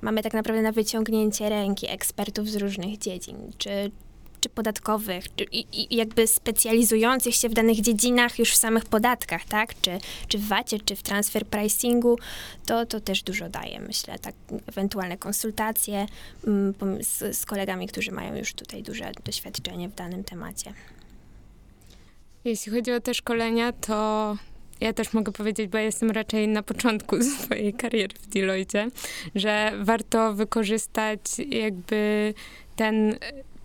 mamy 0.03 0.23
tak 0.23 0.35
naprawdę 0.35 0.63
na 0.63 0.73
wyciągnięcie 0.73 1.49
ręki 1.49 1.91
ekspertów 1.91 2.51
z 2.51 2.57
różnych 2.57 2.99
dziedzin, 2.99 3.37
czy, 3.59 3.91
czy 4.41 4.49
podatkowych, 4.49 5.35
czy, 5.37 5.45
i, 5.53 5.97
jakby 5.97 6.27
specjalizujących 6.27 7.35
się 7.35 7.49
w 7.49 7.55
danych 7.55 7.81
dziedzinach 7.81 8.39
już 8.39 8.53
w 8.53 8.57
samych 8.57 8.85
podatkach, 8.85 9.45
tak? 9.45 9.81
Czy, 9.81 9.99
czy 10.29 10.39
w 10.39 10.49
VAT-ie, 10.49 10.83
czy 10.85 10.97
w 10.97 11.03
transfer 11.03 11.47
pricingu, 11.47 12.19
to, 12.67 12.87
to 12.87 13.01
też 13.01 13.23
dużo 13.23 13.49
daje, 13.49 13.81
myślę, 13.81 14.19
tak, 14.19 14.35
ewentualne 14.67 15.17
konsultacje 15.17 16.07
mm, 16.47 16.75
z, 17.01 17.37
z 17.37 17.47
kolegami, 17.47 17.87
którzy 17.87 18.13
mają 18.13 18.37
już 18.37 18.55
tutaj 18.55 18.83
duże 18.83 19.13
doświadczenie 19.25 19.89
w 19.89 19.95
danym 19.95 20.25
temacie. 20.25 20.73
Jeśli 22.45 22.73
chodzi 22.73 22.93
o 22.93 23.01
te 23.01 23.15
szkolenia, 23.15 23.73
to 23.73 24.37
ja 24.81 24.93
też 24.93 25.13
mogę 25.13 25.33
powiedzieć, 25.33 25.71
bo 25.71 25.79
jestem 25.79 26.11
raczej 26.11 26.49
na 26.49 26.63
początku 26.63 27.23
swojej 27.43 27.75
kariery 27.75 28.15
w 28.21 28.27
Deloitte, 28.27 28.89
że 29.35 29.73
warto 29.81 30.35
wykorzystać 30.35 31.21
jakby 31.49 32.35
ten 32.77 33.19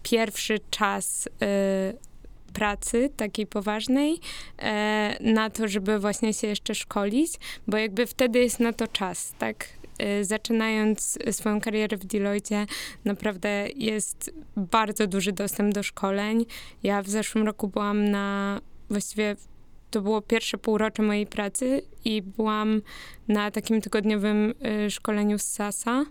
pierwszy 0.03 0.59
czas 0.69 1.27
y, 1.27 1.29
pracy 2.53 3.09
takiej 3.17 3.47
poważnej 3.47 4.19
e, 4.57 5.17
na 5.19 5.49
to, 5.49 5.67
żeby 5.67 5.99
właśnie 5.99 6.33
się 6.33 6.47
jeszcze 6.47 6.75
szkolić, 6.75 7.31
bo 7.67 7.77
jakby 7.77 8.07
wtedy 8.07 8.39
jest 8.39 8.59
na 8.59 8.73
to 8.73 8.87
czas, 8.87 9.33
tak? 9.39 9.78
E, 9.99 10.23
Zaczynając 10.25 11.17
swoją 11.31 11.61
karierę 11.61 11.97
w 11.97 12.05
Deloitte, 12.05 12.65
naprawdę 13.05 13.67
jest 13.75 14.31
bardzo 14.55 15.07
duży 15.07 15.31
dostęp 15.31 15.73
do 15.73 15.83
szkoleń. 15.83 16.45
Ja 16.83 17.01
w 17.01 17.09
zeszłym 17.09 17.45
roku 17.45 17.67
byłam 17.67 18.11
na, 18.11 18.59
właściwie 18.89 19.35
to 19.91 20.01
było 20.01 20.21
pierwsze 20.21 20.57
półrocze 20.57 21.03
mojej 21.03 21.27
pracy 21.27 21.81
i 22.05 22.21
byłam 22.21 22.81
na 23.27 23.51
takim 23.51 23.81
tygodniowym 23.81 24.53
y, 24.85 24.91
szkoleniu 24.91 25.39
z 25.39 25.43
SASA. 25.43 26.05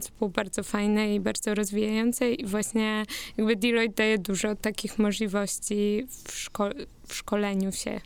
co 0.00 0.10
było 0.18 0.30
bardzo 0.30 0.62
fajne 0.62 1.14
i 1.14 1.20
bardzo 1.20 1.54
rozwijające 1.54 2.32
i 2.32 2.46
właśnie 2.46 3.04
jakby 3.36 3.56
Deloitte 3.56 3.94
daje 3.94 4.18
dużo 4.18 4.54
takich 4.54 4.98
możliwości 4.98 6.06
w, 6.08 6.32
szko- 6.32 6.86
w 7.08 7.14
szkoleniu 7.14 7.72
się. 7.72 8.00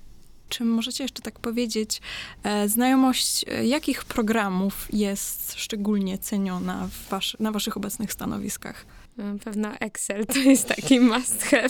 Czy 0.52 0.64
możecie 0.64 1.04
jeszcze 1.04 1.23
tak 1.23 1.38
powiedzieć, 1.38 2.00
e, 2.42 2.68
znajomość 2.68 3.44
e, 3.49 3.66
jakich 3.66 4.04
programów 4.04 4.88
jest 4.92 5.54
szczególnie 5.54 6.18
ceniona 6.18 6.88
na 7.40 7.52
waszych 7.52 7.76
obecnych 7.76 8.12
stanowiskach? 8.12 8.87
Na 9.16 9.35
pewno 9.44 9.68
Excel 9.80 10.26
to 10.26 10.38
jest 10.38 10.68
taki 10.68 11.00
must 11.00 11.42
have. 11.42 11.68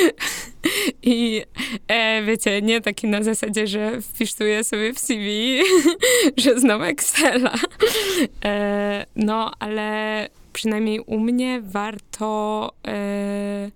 I 1.02 1.42
e, 1.88 2.22
wiecie, 2.22 2.62
nie 2.62 2.80
taki 2.80 3.06
na 3.06 3.22
zasadzie, 3.22 3.66
że 3.66 4.00
wpisuję 4.00 4.64
sobie 4.64 4.92
w 4.92 4.98
CV, 4.98 5.60
że 6.42 6.60
znam 6.60 6.82
Excela. 6.82 7.54
E, 8.44 9.06
no, 9.16 9.52
ale 9.58 10.28
przynajmniej 10.52 11.00
u 11.00 11.20
mnie 11.20 11.60
warto 11.60 12.72
e, 12.86 13.70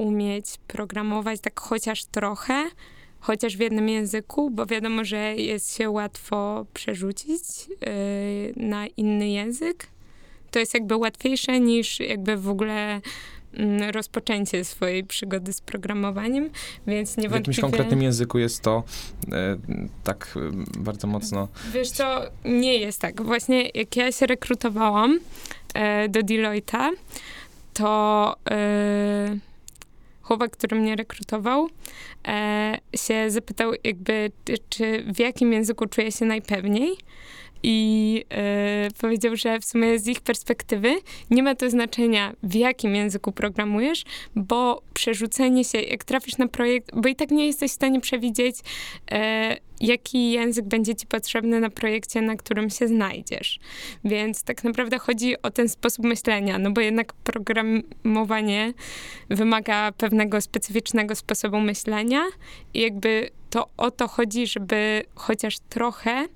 umieć 0.00 0.46
programować 0.66 1.40
tak 1.40 1.60
chociaż 1.60 2.04
trochę, 2.04 2.64
chociaż 3.20 3.56
w 3.56 3.60
jednym 3.60 3.88
języku, 3.88 4.50
bo 4.50 4.66
wiadomo, 4.66 5.04
że 5.04 5.34
jest 5.36 5.76
się 5.76 5.90
łatwo 5.90 6.66
przerzucić 6.74 7.42
e, 7.80 8.66
na 8.66 8.86
inny 8.86 9.28
język 9.28 9.86
to 10.50 10.58
jest 10.58 10.74
jakby 10.74 10.96
łatwiejsze 10.96 11.60
niż 11.60 12.00
jakby 12.00 12.36
w 12.36 12.48
ogóle 12.48 13.00
mm, 13.54 13.90
rozpoczęcie 13.90 14.64
swojej 14.64 15.04
przygody 15.04 15.52
z 15.52 15.60
programowaniem, 15.60 16.50
więc 16.86 17.14
W 17.14 17.16
niewątpliwie... 17.16 17.38
jakimś 17.38 17.60
konkretnym 17.60 18.02
języku 18.02 18.38
jest 18.38 18.62
to 18.62 18.82
e, 19.32 19.56
tak 20.04 20.34
e, 20.36 20.80
bardzo 20.80 21.06
mocno... 21.06 21.48
Wiesz 21.72 21.90
co, 21.90 22.22
nie 22.44 22.78
jest 22.78 23.00
tak. 23.00 23.22
Właśnie 23.22 23.68
jak 23.74 23.96
ja 23.96 24.12
się 24.12 24.26
rekrutowałam 24.26 25.18
e, 25.74 26.08
do 26.08 26.20
Deloitte'a, 26.20 26.90
to 27.74 28.36
chłopak, 30.30 30.50
który 30.50 30.76
mnie 30.76 30.96
rekrutował, 30.96 31.68
e, 32.28 32.78
się 32.96 33.30
zapytał 33.30 33.72
jakby, 33.84 34.32
czy- 34.68 35.04
w 35.14 35.18
jakim 35.18 35.52
języku 35.52 35.86
czuję 35.86 36.12
się 36.12 36.24
najpewniej. 36.24 36.96
I 37.62 38.24
e, 38.30 38.88
powiedział, 39.00 39.36
że 39.36 39.60
w 39.60 39.64
sumie 39.64 39.98
z 39.98 40.06
ich 40.06 40.20
perspektywy 40.20 40.94
nie 41.30 41.42
ma 41.42 41.54
to 41.54 41.70
znaczenia, 41.70 42.32
w 42.42 42.54
jakim 42.54 42.94
języku 42.94 43.32
programujesz, 43.32 44.04
bo 44.36 44.82
przerzucenie 44.94 45.64
się, 45.64 45.80
jak 45.80 46.04
trafisz 46.04 46.38
na 46.38 46.48
projekt, 46.48 46.90
bo 46.94 47.08
i 47.08 47.16
tak 47.16 47.30
nie 47.30 47.46
jesteś 47.46 47.70
w 47.70 47.74
stanie 47.74 48.00
przewidzieć, 48.00 48.56
e, 49.10 49.56
jaki 49.80 50.30
język 50.30 50.64
będzie 50.64 50.94
ci 50.94 51.06
potrzebny 51.06 51.60
na 51.60 51.70
projekcie, 51.70 52.22
na 52.22 52.36
którym 52.36 52.70
się 52.70 52.88
znajdziesz. 52.88 53.58
Więc 54.04 54.42
tak 54.42 54.64
naprawdę 54.64 54.98
chodzi 54.98 55.42
o 55.42 55.50
ten 55.50 55.68
sposób 55.68 56.04
myślenia, 56.04 56.58
no 56.58 56.70
bo 56.70 56.80
jednak 56.80 57.12
programowanie 57.12 58.72
wymaga 59.30 59.92
pewnego 59.92 60.40
specyficznego 60.40 61.14
sposobu 61.14 61.60
myślenia 61.60 62.24
i 62.74 62.80
jakby 62.80 63.30
to 63.50 63.68
o 63.76 63.90
to 63.90 64.08
chodzi, 64.08 64.46
żeby 64.46 65.02
chociaż 65.14 65.58
trochę 65.68 66.26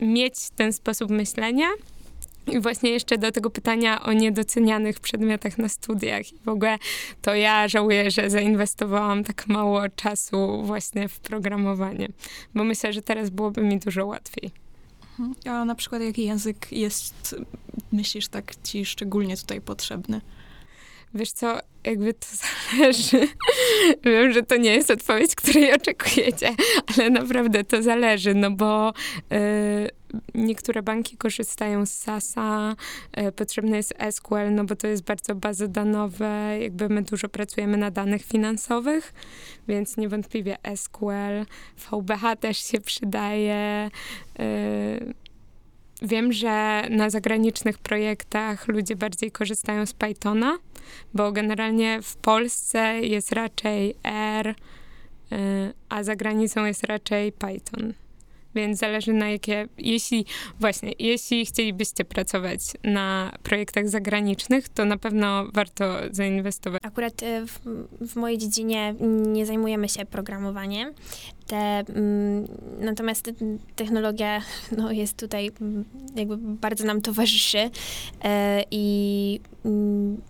mieć 0.00 0.50
ten 0.56 0.72
sposób 0.72 1.10
myślenia. 1.10 1.66
I 2.46 2.60
właśnie 2.60 2.90
jeszcze 2.90 3.18
do 3.18 3.32
tego 3.32 3.50
pytania 3.50 4.02
o 4.02 4.12
niedocenianych 4.12 5.00
przedmiotach 5.00 5.58
na 5.58 5.68
studiach. 5.68 6.32
I 6.32 6.38
w 6.44 6.48
ogóle 6.48 6.78
to 7.22 7.34
ja 7.34 7.68
żałuję, 7.68 8.10
że 8.10 8.30
zainwestowałam 8.30 9.24
tak 9.24 9.46
mało 9.46 9.88
czasu 9.88 10.62
właśnie 10.62 11.08
w 11.08 11.20
programowanie, 11.20 12.08
bo 12.54 12.64
myślę, 12.64 12.92
że 12.92 13.02
teraz 13.02 13.30
byłoby 13.30 13.62
mi 13.62 13.78
dużo 13.78 14.06
łatwiej. 14.06 14.50
Mhm. 15.18 15.34
A 15.44 15.64
na 15.64 15.74
przykład 15.74 16.02
jaki 16.02 16.24
język 16.24 16.72
jest, 16.72 17.36
myślisz, 17.92 18.28
tak 18.28 18.54
ci 18.62 18.84
szczególnie 18.84 19.36
tutaj 19.36 19.60
potrzebny? 19.60 20.20
Wiesz 21.16 21.32
co, 21.32 21.58
jakby 21.84 22.14
to 22.14 22.26
zależy. 22.76 23.28
Wiem, 24.04 24.32
że 24.32 24.42
to 24.42 24.56
nie 24.56 24.74
jest 24.74 24.90
odpowiedź, 24.90 25.34
której 25.34 25.74
oczekujecie, 25.74 26.50
ale 26.96 27.10
naprawdę 27.10 27.64
to 27.64 27.82
zależy, 27.82 28.34
no 28.34 28.50
bo 28.50 28.92
y, 29.32 29.90
niektóre 30.34 30.82
banki 30.82 31.16
korzystają 31.16 31.86
z 31.86 31.90
SASa, 31.90 32.74
y, 33.18 33.32
potrzebny 33.32 33.76
jest 33.76 33.94
SQL, 34.10 34.54
no 34.54 34.64
bo 34.64 34.76
to 34.76 34.86
jest 34.86 35.04
bardzo 35.04 35.34
bazodanowe, 35.34 36.58
jakby 36.60 36.88
my 36.88 37.02
dużo 37.02 37.28
pracujemy 37.28 37.76
na 37.76 37.90
danych 37.90 38.24
finansowych, 38.24 39.14
więc 39.68 39.96
niewątpliwie 39.96 40.56
SQL, 40.76 41.46
VBH 41.76 42.36
też 42.40 42.58
się 42.58 42.80
przydaje. 42.80 43.90
Y, 44.40 45.25
Wiem, 46.02 46.32
że 46.32 46.82
na 46.90 47.10
zagranicznych 47.10 47.78
projektach 47.78 48.68
ludzie 48.68 48.96
bardziej 48.96 49.30
korzystają 49.30 49.86
z 49.86 49.92
Pythona, 49.92 50.58
bo 51.14 51.32
generalnie 51.32 52.02
w 52.02 52.16
Polsce 52.16 53.00
jest 53.00 53.32
raczej 53.32 53.94
R, 54.04 54.48
y, 54.48 54.54
a 55.88 56.02
za 56.02 56.16
granicą 56.16 56.64
jest 56.64 56.84
raczej 56.84 57.32
Python. 57.32 57.92
Więc 58.56 58.78
zależy 58.78 59.12
na 59.12 59.30
jakie, 59.30 59.68
jeśli 59.78 60.24
właśnie, 60.60 60.92
jeśli 60.98 61.46
chcielibyście 61.46 62.04
pracować 62.04 62.60
na 62.84 63.32
projektach 63.42 63.88
zagranicznych, 63.88 64.68
to 64.68 64.84
na 64.84 64.96
pewno 64.96 65.46
warto 65.52 65.84
zainwestować. 66.10 66.80
Akurat 66.84 67.22
e, 67.22 67.46
w, 67.46 67.60
w 68.00 68.16
mojej 68.16 68.38
dziedzinie 68.38 68.94
nie 69.26 69.46
zajmujemy 69.46 69.88
się 69.88 70.06
programowaniem. 70.06 70.92
Te, 71.46 71.56
mm, 71.56 72.44
natomiast 72.80 73.24
te- 73.24 73.32
technologia 73.76 74.42
no, 74.76 74.92
jest 74.92 75.16
tutaj 75.16 75.50
mm, 75.60 75.84
jakby 76.16 76.36
bardzo 76.36 76.84
nam 76.84 77.00
towarzyszy 77.00 77.70
e, 78.24 78.64
i 78.70 79.40
mm, 79.64 80.20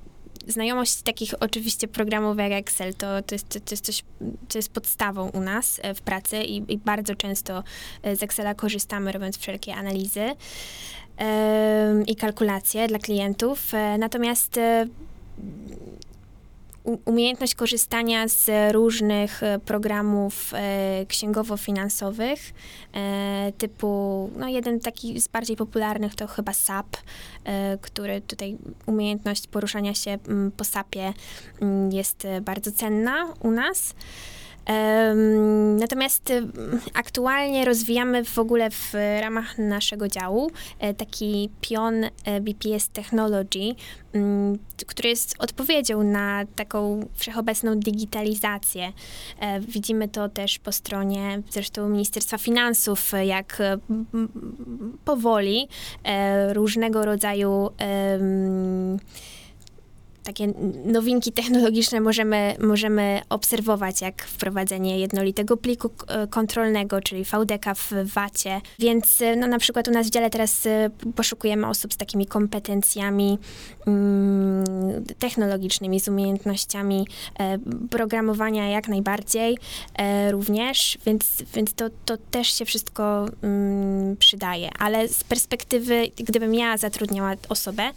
znajomość 0.47 1.03
takich 1.03 1.35
oczywiście 1.41 1.89
programów 1.89 2.39
jak 2.39 2.53
Excel 2.53 2.95
to, 2.95 3.23
to, 3.23 3.35
jest, 3.35 3.49
to 3.49 3.71
jest 3.71 3.85
coś, 3.85 4.03
co 4.49 4.59
jest 4.59 4.73
podstawą 4.73 5.29
u 5.29 5.41
nas 5.41 5.81
e, 5.83 5.95
w 5.95 6.01
pracy 6.01 6.43
i, 6.43 6.73
i 6.73 6.79
bardzo 6.79 7.15
często 7.15 7.63
e, 8.03 8.17
z 8.17 8.23
Excela 8.23 8.55
korzystamy 8.55 9.13
robiąc 9.13 9.39
wszelkie 9.39 9.75
analizy 9.75 10.35
i 12.07 12.17
kalkulacje 12.17 12.89
dla 12.89 12.99
klientów. 12.99 13.75
E, 13.75 13.99
Natomiast 13.99 14.61
umiejętność 17.05 17.55
korzystania 17.55 18.29
z 18.29 18.73
różnych 18.73 19.43
e, 19.43 19.59
programów 19.59 20.53
e, 20.55 21.07
księgowo-finansowych, 21.07 22.53
e, 22.95 23.53
typu, 23.59 24.31
no 24.37 24.49
jeden 24.49 24.81
taki 24.81 25.21
z 25.21 25.29
bardziej 25.29 25.57
popularnych 25.57 26.15
to 26.15 26.27
chyba 26.27 26.53
SAP, 26.53 26.97
który 27.81 28.21
tutaj 28.21 28.57
umiejętność 28.87 29.47
poruszania 29.47 29.95
się 29.95 30.19
mm, 30.29 30.53
po 30.53 30.65
SAPie 30.65 31.13
mm, 31.61 31.93
jest 31.93 32.27
bardzo 32.43 32.73
cenna 32.73 33.35
u 33.41 33.51
nas. 33.51 33.95
Natomiast 35.79 36.33
aktualnie 36.95 37.65
rozwijamy 37.65 38.25
w 38.25 38.39
ogóle 38.39 38.71
w 38.71 38.93
ramach 39.21 39.59
naszego 39.59 40.09
działu 40.09 40.51
e, 40.79 40.95
taki 40.95 41.51
pion 41.61 41.95
e, 42.05 42.41
BPS 42.41 42.89
Technology, 42.89 43.75
mm, 44.13 44.59
który 44.87 45.09
jest 45.09 45.35
odpowiedzią 45.39 46.03
na 46.03 46.45
taką 46.57 47.09
wszechobecną 47.15 47.75
digitalizację. 47.75 48.93
E, 49.41 49.61
Widzimy 49.61 50.09
to 50.09 50.29
też 50.29 50.59
po 50.59 50.73
stronie 50.73 51.43
zresztą 51.51 51.89
Ministerstwa 51.89 52.39
Finansów, 52.39 53.13
jak 53.25 53.63
powoli 55.05 55.69
różnego 56.53 57.05
rodzaju 57.05 57.71
takie 60.27 60.53
nowinki 60.85 61.33
technologiczne 61.33 62.01
możemy, 62.01 62.55
możemy 62.61 63.21
obserwować, 63.29 64.01
jak 64.01 64.23
wprowadzenie 64.23 64.99
jednolitego 64.99 65.57
pliku 65.57 65.91
e, 66.09 66.27
kontrolnego, 66.27 67.01
czyli 67.01 67.25
VDK 67.25 67.75
w 67.75 67.93
VAT-ie. 68.15 68.61
Więc 68.79 69.23
e, 69.23 69.37
no, 69.37 69.47
na 69.47 69.59
przykład 69.59 69.89
u 69.89 69.91
nas 69.91 70.07
w 70.07 70.11
dziale 70.11 70.31
teraz 70.31 70.67
e, 70.67 70.91
poszukujemy 71.17 71.67
osób 71.67 71.95
z 71.95 71.97
takimi 71.97 72.27
kompetencjami 72.27 73.39
mm, 73.87 74.65
technologicznymi, 75.19 76.01
z 76.01 76.09
umiejętnościami 76.09 77.07
programowania 77.91 78.69
jak 78.69 78.89
najbardziej 78.89 79.59
również, 80.31 80.99
więc, 81.07 81.43
więc 81.55 81.75
to, 81.75 81.91
to 82.05 82.17
też 82.31 82.59
się 82.59 82.65
wszystko 82.65 83.27
mm, 83.43 84.17
przydaje. 84.17 84.71
Ale 84.79 85.09
z 85.09 85.25
perspektywy, 85.25 86.11
gdybym 86.17 86.55
ja 86.55 86.77
zatrudniała 86.77 87.35
osobę, 87.49 87.93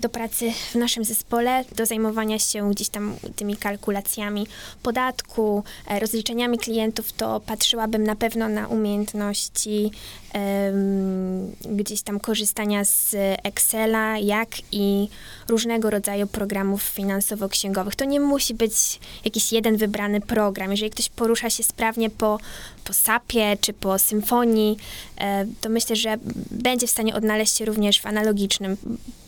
do 0.00 0.08
pracy 0.08 0.52
w 0.72 0.74
naszym 0.74 1.04
zespole, 1.04 1.64
do 1.76 1.86
zajmowania 1.86 2.38
się 2.38 2.70
gdzieś 2.70 2.88
tam 2.88 3.16
tymi 3.36 3.56
kalkulacjami 3.56 4.46
podatku, 4.82 5.64
e, 5.88 6.00
rozliczeniami 6.00 6.58
klientów, 6.58 7.12
to 7.12 7.40
patrzyłabym 7.40 8.02
na 8.04 8.16
pewno 8.16 8.48
na 8.48 8.68
umiejętności 8.68 9.90
em, 10.32 11.52
gdzieś 11.76 12.02
tam 12.02 12.20
korzystania 12.20 12.84
z 12.84 13.16
Excela, 13.44 14.18
jak 14.18 14.48
i 14.72 15.08
różnego 15.48 15.90
rodzaju 15.90 16.26
programów 16.26 16.82
finansowo-księgowych. 16.82 17.94
To 17.94 18.04
nie 18.04 18.20
musi 18.20 18.54
być 18.54 19.00
jakiś 19.24 19.52
jeden 19.52 19.76
wybrany 19.76 20.20
program. 20.20 20.70
Jeżeli 20.70 20.90
ktoś 20.90 21.08
porusza 21.08 21.50
się 21.50 21.62
sprawnie 21.62 22.10
po, 22.10 22.38
po 22.84 22.92
SAP-ie 22.92 23.56
czy 23.60 23.72
po 23.72 23.98
Symfonii, 23.98 24.76
e, 25.18 25.46
to 25.60 25.68
myślę, 25.68 25.96
że 25.96 26.16
będzie 26.50 26.86
w 26.86 26.90
stanie 26.90 27.14
odnaleźć 27.14 27.56
się 27.56 27.64
również 27.64 28.00
w 28.00 28.06
analogicznym 28.06 28.76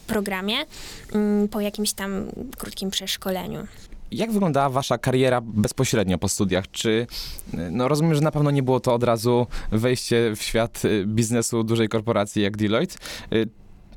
programie 0.09 0.57
mm, 1.15 1.49
po 1.49 1.61
jakimś 1.61 1.93
tam 1.93 2.25
krótkim 2.59 2.91
przeszkoleniu. 2.91 3.67
Jak 4.11 4.33
wyglądała 4.33 4.69
wasza 4.71 4.99
kariera 4.99 5.41
bezpośrednio 5.41 6.19
po 6.19 6.29
studiach? 6.29 6.71
Czy, 6.71 7.07
no 7.71 7.89
rozumiem, 7.89 8.15
że 8.15 8.21
na 8.21 8.31
pewno 8.31 8.51
nie 8.51 8.63
było 8.63 8.81
to 8.81 8.95
od 8.95 9.03
razu 9.05 9.47
wejście 9.73 10.33
w 10.37 10.43
świat 10.43 10.85
y, 10.85 11.05
biznesu 11.07 11.65
dużej 11.65 11.89
korporacji 11.89 12.43
jak 12.43 12.57
Deloitte. 12.57 12.97
Y, 13.33 13.49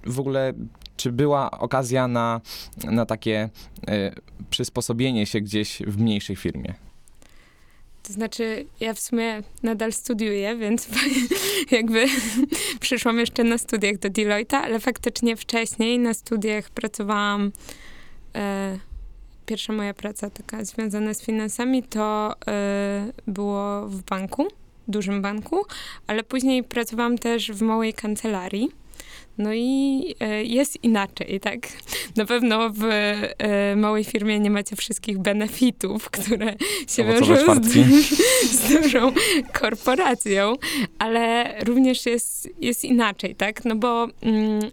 W 0.06 0.20
ogóle, 0.20 0.54
czy 0.98 1.12
była 1.12 1.52
okazja 1.52 2.08
na, 2.08 2.42
na 2.84 3.06
takie 3.06 3.50
y, 3.90 3.90
przysposobienie 4.50 5.26
się 5.26 5.42
gdzieś 5.42 5.82
w 5.88 5.98
mniejszej 6.02 6.36
firmie? 6.36 6.74
To 8.12 8.16
znaczy, 8.16 8.66
ja 8.80 8.94
w 8.94 9.00
sumie 9.00 9.44
nadal 9.64 9.94
studiuję, 9.94 10.56
więc 10.56 10.88
jakby 11.72 12.06
przyszłam 12.80 13.20
jeszcze 13.20 13.44
na 13.44 13.58
studiach 13.58 13.98
do 13.98 14.10
Deloitte'a, 14.10 14.56
ale 14.56 14.80
faktycznie 14.80 15.36
wcześniej 15.36 16.00
na 16.00 16.14
studiach 16.14 16.70
pracowałam. 16.70 17.52
E, 18.36 18.78
pierwsza 19.46 19.74
moja 19.74 19.94
praca 19.94 20.30
taka 20.30 20.66
związana 20.66 21.14
z 21.14 21.22
finansami 21.22 21.84
to 21.84 22.36
e, 22.48 23.12
było 23.28 23.88
w 23.88 24.04
banku, 24.04 24.48
dużym 24.88 25.22
banku, 25.22 25.66
ale 26.08 26.24
później 26.24 26.64
pracowałam 26.64 27.18
też 27.18 27.52
w 27.52 27.62
małej 27.62 27.94
kancelarii. 27.94 28.72
No 29.38 29.54
i 29.54 30.16
e, 30.20 30.44
jest 30.44 30.84
inaczej, 30.84 31.40
tak? 31.40 31.58
Na 32.16 32.26
pewno 32.26 32.70
w 32.70 32.84
e, 32.84 33.76
małej 33.76 34.04
firmie 34.04 34.40
nie 34.40 34.50
macie 34.50 34.76
wszystkich 34.76 35.20
benefitów, 35.20 36.10
które 36.10 36.56
się 36.88 37.04
wiążą 37.04 37.36
z, 37.64 37.70
z 38.58 38.70
dużą 38.70 39.12
korporacją, 39.54 40.56
ale 41.00 41.56
również 41.64 42.06
jest, 42.06 42.50
jest 42.60 42.86
inaczej, 42.86 43.36
tak? 43.36 43.66
No 43.66 43.76
bo 43.76 44.08
mm, 44.22 44.72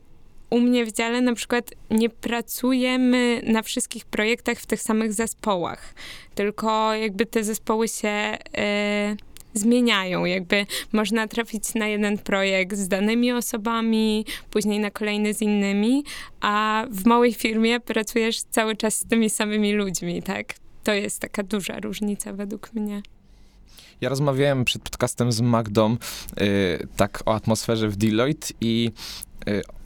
u 0.51 0.61
mnie 0.61 0.87
w 0.87 0.93
dziale 0.93 1.21
na 1.21 1.35
przykład 1.35 1.71
nie 1.91 2.09
pracujemy 2.09 3.43
na 3.47 3.63
wszystkich 3.63 4.05
projektach 4.05 4.59
w 4.59 4.67
tych 4.67 4.83
samych 4.83 5.13
zespołach, 5.13 5.95
tylko 6.35 6.95
jakby 6.95 7.27
te 7.27 7.45
zespoły 7.45 7.89
się 7.89 8.09
e, 8.09 9.17
zmieniają. 9.59 10.25
Jakby 10.25 10.67
można 10.93 11.29
trafić 11.29 11.75
na 11.75 11.89
jeden 11.89 12.19
projekt 12.19 12.77
z 12.77 12.89
danymi 12.89 13.33
osobami, 13.33 14.25
później 14.51 14.81
na 14.81 14.91
kolejny 14.91 15.35
z 15.35 15.43
innymi, 15.43 16.05
a 16.41 16.85
w 16.91 17.07
małej 17.07 17.35
firmie 17.35 17.81
pracujesz 17.81 18.43
cały 18.51 18.77
czas 18.77 18.97
z 18.99 19.07
tymi 19.07 19.31
samymi 19.31 19.73
ludźmi, 19.73 20.23
tak? 20.23 20.55
To 20.85 20.93
jest 20.93 21.21
taka 21.21 21.43
duża 21.43 21.81
różnica 21.81 22.33
według 22.33 22.73
mnie. 22.75 23.03
Ja 24.01 24.09
rozmawiałem 24.09 24.65
przed 24.65 24.83
podcastem 24.83 25.33
z 25.33 25.41
Magdą 25.41 25.97
y, 26.41 26.89
tak 26.97 27.23
o 27.27 27.35
atmosferze 27.35 27.89
w 27.89 27.97
Deloitte 27.97 28.49
i 28.61 28.93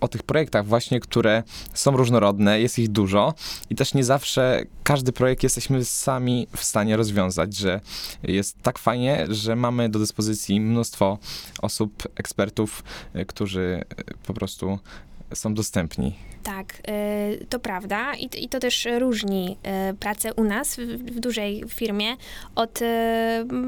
o 0.01 0.09
tych 0.09 0.23
projektach 0.23 0.67
właśnie, 0.67 1.01
które 1.01 1.43
są 1.75 1.97
różnorodne, 1.97 2.61
jest 2.61 2.79
ich 2.79 2.89
dużo 2.89 3.35
i 3.71 3.75
też 3.75 3.95
nie 3.95 4.05
zawsze 4.05 4.65
każdy 4.83 5.13
projekt 5.13 5.43
jesteśmy 5.43 5.85
sami 5.85 6.47
w 6.57 6.65
stanie 6.65 6.97
rozwiązać, 6.97 7.57
że 7.57 7.81
jest 8.23 8.63
tak 8.63 8.79
fajnie, 8.79 9.27
że 9.31 9.57
mamy 9.57 9.89
do 9.89 9.99
dyspozycji 9.99 10.61
mnóstwo 10.61 11.19
osób, 11.63 12.03
ekspertów, 12.17 12.85
y, 13.17 13.27
którzy 13.27 13.85
y, 14.01 14.15
po 14.27 14.35
prostu 14.35 14.79
są 15.35 15.55
dostępni. 15.55 16.15
Tak, 16.43 16.83
y, 17.41 17.47
to 17.47 17.59
prawda 17.59 18.15
i, 18.15 18.49
to 18.49 18.61
też 18.61 18.89
różni 18.99 19.57
y, 19.91 19.95
pracę 19.95 20.35
u 20.35 20.45
nas 20.45 20.77
w, 20.77 21.21
dużej 21.21 21.65
firmie 21.69 22.17
od 22.55 22.83
y, 22.83 22.87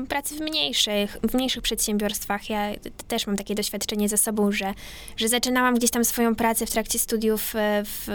pracy 0.08 0.34
w 0.34 0.40
mniejszych, 0.40 1.16
w 1.30 1.34
mniejszych 1.34 1.62
przedsiębiorstwach. 1.62 2.50
Ja 2.50 2.72
też 3.08 3.26
mam 3.26 3.36
takie 3.36 3.54
doświadczenie 3.54 4.08
za 4.08 4.16
sobą, 4.16 4.52
że, 4.52 4.74
że 5.16 5.28
zaczynałam 5.28 5.74
gdzieś 5.74 5.90
tam 5.90 6.04
swoją 6.04 6.34
pracę 6.34 6.66
w 6.66 6.70
trakcie 6.70 6.98
studiów 6.98 7.54
w 7.84 8.06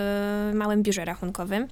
małym 0.53 0.83
biurze 0.83 1.05
rachunkowym 1.05 1.67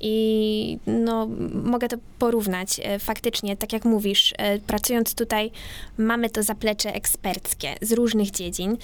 i 0.00 0.78
no, 0.86 1.28
mogę 1.64 1.88
to 1.88 1.96
porównać. 2.18 2.80
Faktycznie, 2.98 3.56
tak 3.56 3.72
jak 3.72 3.84
mówisz, 3.84 4.34
pracując 4.66 5.14
tutaj 5.14 5.50
mamy 5.98 6.30
to 6.30 6.42
zaplecze 6.42 6.94
eksperckie 6.94 7.74
z 7.80 7.92
różnych 7.92 8.30
dziedzin. 8.30 8.76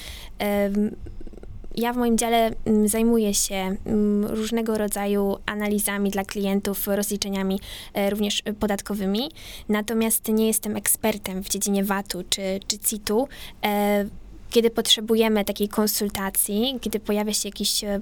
Ja 1.78 1.92
w 1.92 1.96
moim 1.96 2.18
dziale 2.18 2.50
mm, 2.64 2.88
zajmuję 2.88 3.34
się 3.34 3.54
mm, 3.54 4.26
różnego 4.26 4.78
rodzaju 4.78 5.36
analizami 5.46 6.10
dla 6.10 6.24
klientów, 6.24 6.86
rozliczeniami 6.86 7.60
e, 7.94 8.10
również 8.10 8.42
podatkowymi, 8.60 9.30
natomiast 9.68 10.28
nie 10.28 10.46
jestem 10.46 10.76
ekspertem 10.76 11.42
w 11.42 11.48
dziedzinie 11.48 11.84
VAT-u 11.84 12.24
czy, 12.30 12.60
czy 12.66 12.78
CIT-u. 12.78 13.28
E, 13.64 14.06
Kiedy 14.50 14.70
potrzebujemy 14.70 15.44
takiej 15.44 15.68
konsultacji, 15.68 16.78
kiedy 16.80 17.00
pojawia 17.00 17.32
się 17.32 17.48
jakiś 17.48 17.84
e, 17.84 18.00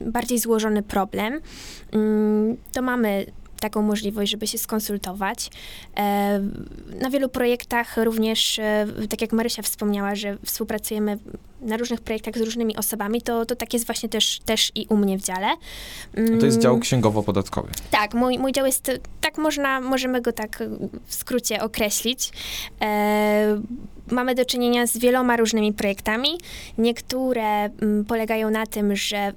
bardziej 0.00 0.38
złożony 0.38 0.82
problem, 0.82 1.40
mm, 1.92 2.56
to 2.72 2.82
mamy 2.82 3.26
taką 3.64 3.82
możliwość, 3.82 4.30
żeby 4.30 4.46
się 4.46 4.58
skonsultować. 4.58 5.50
E, 5.96 6.40
Na 7.00 7.10
wielu 7.10 7.28
projektach 7.28 7.96
również, 7.96 8.58
e, 8.58 8.86
tak 9.10 9.20
jak 9.20 9.32
Marysia 9.32 9.62
wspomniała, 9.62 10.14
że 10.14 10.36
współpracujemy 10.44 11.18
na 11.60 11.76
różnych 11.76 12.00
projektach 12.00 12.38
z 12.38 12.40
różnymi 12.40 12.76
osobami, 12.76 13.22
to, 13.22 13.46
to 13.46 13.56
tak 13.56 13.72
jest 13.72 13.86
właśnie 13.86 14.08
też, 14.08 14.40
też 14.44 14.72
i 14.74 14.86
u 14.88 14.96
mnie 14.96 15.18
w 15.18 15.22
dziale. 15.22 15.46
To 16.40 16.46
jest 16.46 16.58
dział 16.60 16.72
Mm, 16.72 16.82
księgowo-podatkowy. 16.82 17.68
tak, 17.90 18.14
mój, 18.14 18.38
mój 18.38 18.52
dział 18.52 18.66
jest, 18.66 18.90
tak 19.20 19.38
można, 19.38 19.80
możemy 19.80 20.20
go 20.22 20.32
tak 20.32 20.62
w 21.06 21.14
skrócie 21.14 21.62
określić. 21.62 22.30
E, 22.80 23.60
mamy 24.10 24.34
do 24.34 24.44
czynienia 24.44 24.86
z 24.86 24.98
wieloma 24.98 25.36
różnymi 25.36 25.72
projektami. 25.72 26.28
Niektóre 26.78 27.42
mm, 27.64 28.04
polegają 28.04 28.50
na 28.50 28.66
tym, 28.66 28.96
że 28.96 29.32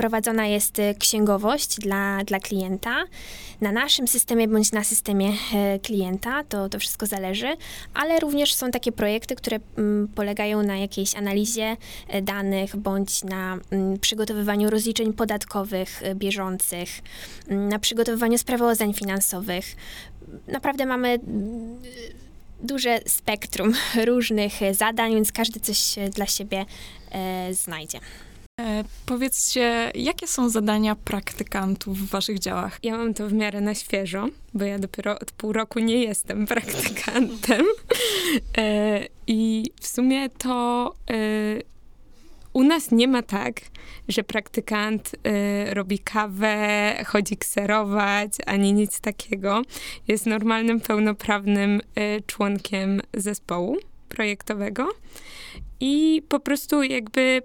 prowadzona 0.00 0.46
jest 0.46 0.78
e, 0.78 0.94
księgowość 0.94 1.78
dla, 1.78 2.24
dla 2.24 2.38
klienta 2.38 3.04
na 3.60 3.72
naszym 3.72 4.08
systemie 4.08 4.48
bądź 4.48 4.72
na 4.72 4.84
systemie 4.84 5.32
e, 5.54 5.78
klienta, 5.78 6.44
to, 6.44 6.68
to 6.68 6.78
wszystko 6.78 7.06
zależy, 7.06 7.56
ale 7.94 8.20
również 8.20 8.54
są 8.54 8.70
takie 8.70 8.92
projekty, 8.92 9.36
które 9.36 9.58
mm, 9.78 10.08
polegają 10.08 10.62
na 10.62 10.76
jakiejś 10.76 11.16
analizie 11.16 11.76
e, 12.08 12.22
danych 12.22 12.76
bądź 12.76 13.24
na 13.24 13.58
mm, 13.70 13.98
przygotowywaniu 13.98 14.70
rozliczeń 14.70 15.12
podatkowych 15.12 16.02
e, 16.02 16.14
bieżących, 16.14 16.88
mm, 17.48 17.68
na 17.68 17.78
przygotowywaniu 17.78 18.38
sprawozdań 18.38 18.94
finansowych. 18.94 19.64
Naprawdę 20.48 20.86
mamy 20.86 21.18
duże 22.62 23.00
spektrum 23.06 23.72
różnych 24.10 24.52
zadań, 24.72 25.14
więc 25.14 25.32
każdy 25.32 25.60
coś 25.60 25.94
dla 26.14 26.26
siebie 26.26 26.66
e, 27.12 27.54
znajdzie. 27.54 28.00
E, 28.60 28.84
powiedzcie, 29.06 29.92
jakie 29.94 30.26
są 30.26 30.48
zadania 30.48 30.96
praktykantów 30.96 31.98
w 31.98 32.10
waszych 32.10 32.38
działach? 32.38 32.78
Ja 32.82 32.96
mam 32.96 33.14
to 33.14 33.28
w 33.28 33.32
miarę 33.32 33.60
na 33.60 33.74
świeżo, 33.74 34.28
bo 34.54 34.64
ja 34.64 34.78
dopiero 34.78 35.18
od 35.18 35.32
pół 35.32 35.52
roku 35.52 35.78
nie 35.78 36.02
jestem 36.02 36.46
praktykantem. 36.46 37.66
E, 38.58 39.06
I 39.26 39.70
w 39.80 39.86
sumie 39.86 40.28
to 40.28 40.94
e, 41.10 41.14
u 42.52 42.62
nas 42.62 42.90
nie 42.90 43.08
ma 43.08 43.22
tak, 43.22 43.60
że 44.08 44.24
praktykant 44.24 45.16
robi 45.70 45.98
kawę, 45.98 46.94
chodzi 47.06 47.36
kserować, 47.36 48.32
ani 48.46 48.72
nic 48.72 49.00
takiego. 49.00 49.62
Jest 50.08 50.26
normalnym, 50.26 50.80
pełnoprawnym 50.80 51.80
członkiem 52.26 53.00
zespołu 53.14 53.76
projektowego. 54.08 54.88
I 55.80 56.22
po 56.28 56.40
prostu 56.40 56.82
jakby 56.82 57.42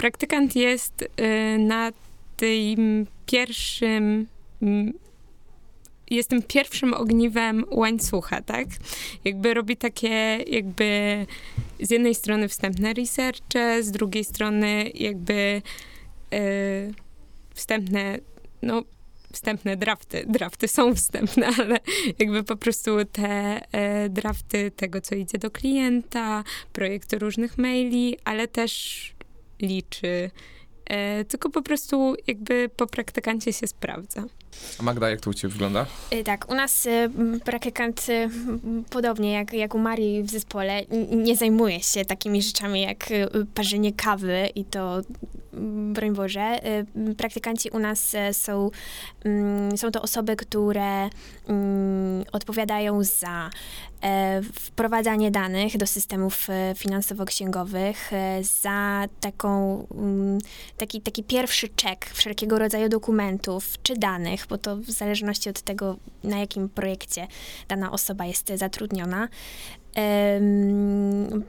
praktykant 0.00 0.56
jest 0.56 1.04
e, 1.16 1.58
na 1.58 1.92
tym 2.36 3.06
pierwszym 3.26 4.26
mm, 4.62 4.92
jest 6.10 6.28
tym 6.28 6.42
pierwszym 6.42 6.94
ogniwem 6.94 7.64
łańcucha, 7.70 8.42
tak? 8.42 8.66
Jakby 9.24 9.54
robi 9.54 9.76
takie 9.76 10.38
jakby 10.46 11.26
z 11.80 11.90
jednej 11.90 12.14
strony 12.14 12.48
wstępne 12.48 12.92
researche, 12.92 13.82
z 13.82 13.90
drugiej 13.90 14.24
strony 14.24 14.90
jakby 14.94 15.62
e, 16.32 16.40
wstępne, 17.54 18.18
no 18.62 18.82
wstępne 19.32 19.76
drafty. 19.76 20.24
Drafty 20.28 20.68
są 20.68 20.94
wstępne, 20.94 21.46
ale 21.58 21.78
jakby 22.18 22.44
po 22.44 22.56
prostu 22.56 23.04
te 23.12 23.60
e, 23.72 24.08
drafty 24.08 24.70
tego, 24.70 25.00
co 25.00 25.14
idzie 25.14 25.38
do 25.38 25.50
klienta, 25.50 26.44
projekty 26.72 27.18
różnych 27.18 27.58
maili, 27.58 28.16
ale 28.24 28.48
też 28.48 29.14
liczy 29.62 30.30
e, 30.86 31.24
tylko 31.24 31.50
po 31.50 31.62
prostu 31.62 32.14
jakby 32.26 32.70
po 32.76 32.86
praktykancie 32.86 33.52
się 33.52 33.66
sprawdza. 33.66 34.24
A 34.80 34.82
Magda, 34.82 35.10
jak 35.10 35.20
to 35.20 35.30
u 35.30 35.34
ciebie 35.34 35.52
wygląda? 35.52 35.86
Y, 36.12 36.24
Tak, 36.24 36.50
u 36.50 36.54
nas 36.54 36.86
m, 36.86 37.40
praktykant 37.44 38.06
m, 38.08 38.84
podobnie 38.90 39.32
jak, 39.32 39.52
jak 39.52 39.74
u 39.74 39.78
Marii 39.78 40.22
w 40.22 40.30
zespole 40.30 40.72
n- 40.78 41.22
nie 41.24 41.36
zajmuje 41.36 41.80
się 41.82 42.04
takimi 42.04 42.42
rzeczami 42.42 42.80
jak 42.82 43.08
parzenie 43.54 43.92
kawy 43.92 44.48
i 44.54 44.64
to 44.64 45.00
m, 45.54 45.92
broń 45.94 46.14
Boże. 46.14 46.58
Praktykanci 47.16 47.70
u 47.70 47.78
nas 47.78 48.14
e, 48.14 48.34
są, 48.34 48.70
mm, 49.24 49.78
są 49.78 49.90
to 49.90 50.02
osoby, 50.02 50.36
które 50.36 51.08
mm, 51.50 52.24
odpowiadają 52.32 53.04
za 53.04 53.50
e, 54.02 54.42
wprowadzanie 54.42 55.30
danych 55.30 55.76
do 55.76 55.86
systemów 55.86 56.50
e, 56.50 56.74
finansowo-księgowych, 56.74 58.12
e, 58.12 58.44
za 58.44 59.04
taką, 59.20 59.86
mm, 59.94 60.38
taki, 60.76 61.00
taki 61.00 61.24
pierwszy 61.24 61.68
czek 61.68 62.10
wszelkiego 62.14 62.58
rodzaju 62.58 62.88
dokumentów 62.88 63.74
czy 63.82 63.96
danych, 63.96 64.46
bo 64.48 64.58
to 64.58 64.76
w 64.76 64.90
zależności 64.90 65.50
od 65.50 65.62
tego, 65.62 65.96
na 66.24 66.38
jakim 66.38 66.68
projekcie 66.68 67.26
dana 67.68 67.92
osoba 67.92 68.26
jest 68.26 68.52
zatrudniona. 68.54 69.28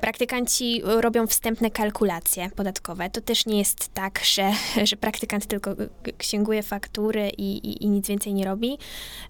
Praktykanci 0.02 0.82
robią 0.84 1.28
wstępne 1.28 1.72
kalkulacje 1.72 2.50
podatkowe. 2.56 3.10
To 3.10 3.22
też 3.22 3.46
nie 3.46 3.58
jest 3.60 3.94
tak, 3.94 4.20
że, 4.26 4.52
że 4.90 4.96
praktykant 4.96 5.46
tylko 5.46 5.76
księguje 6.18 6.64
faktury 6.64 7.30
i, 7.38 7.58
i, 7.58 7.84
i 7.84 7.90
nic 7.90 8.08
więcej 8.08 8.34
nie 8.34 8.46
robi. 8.46 8.78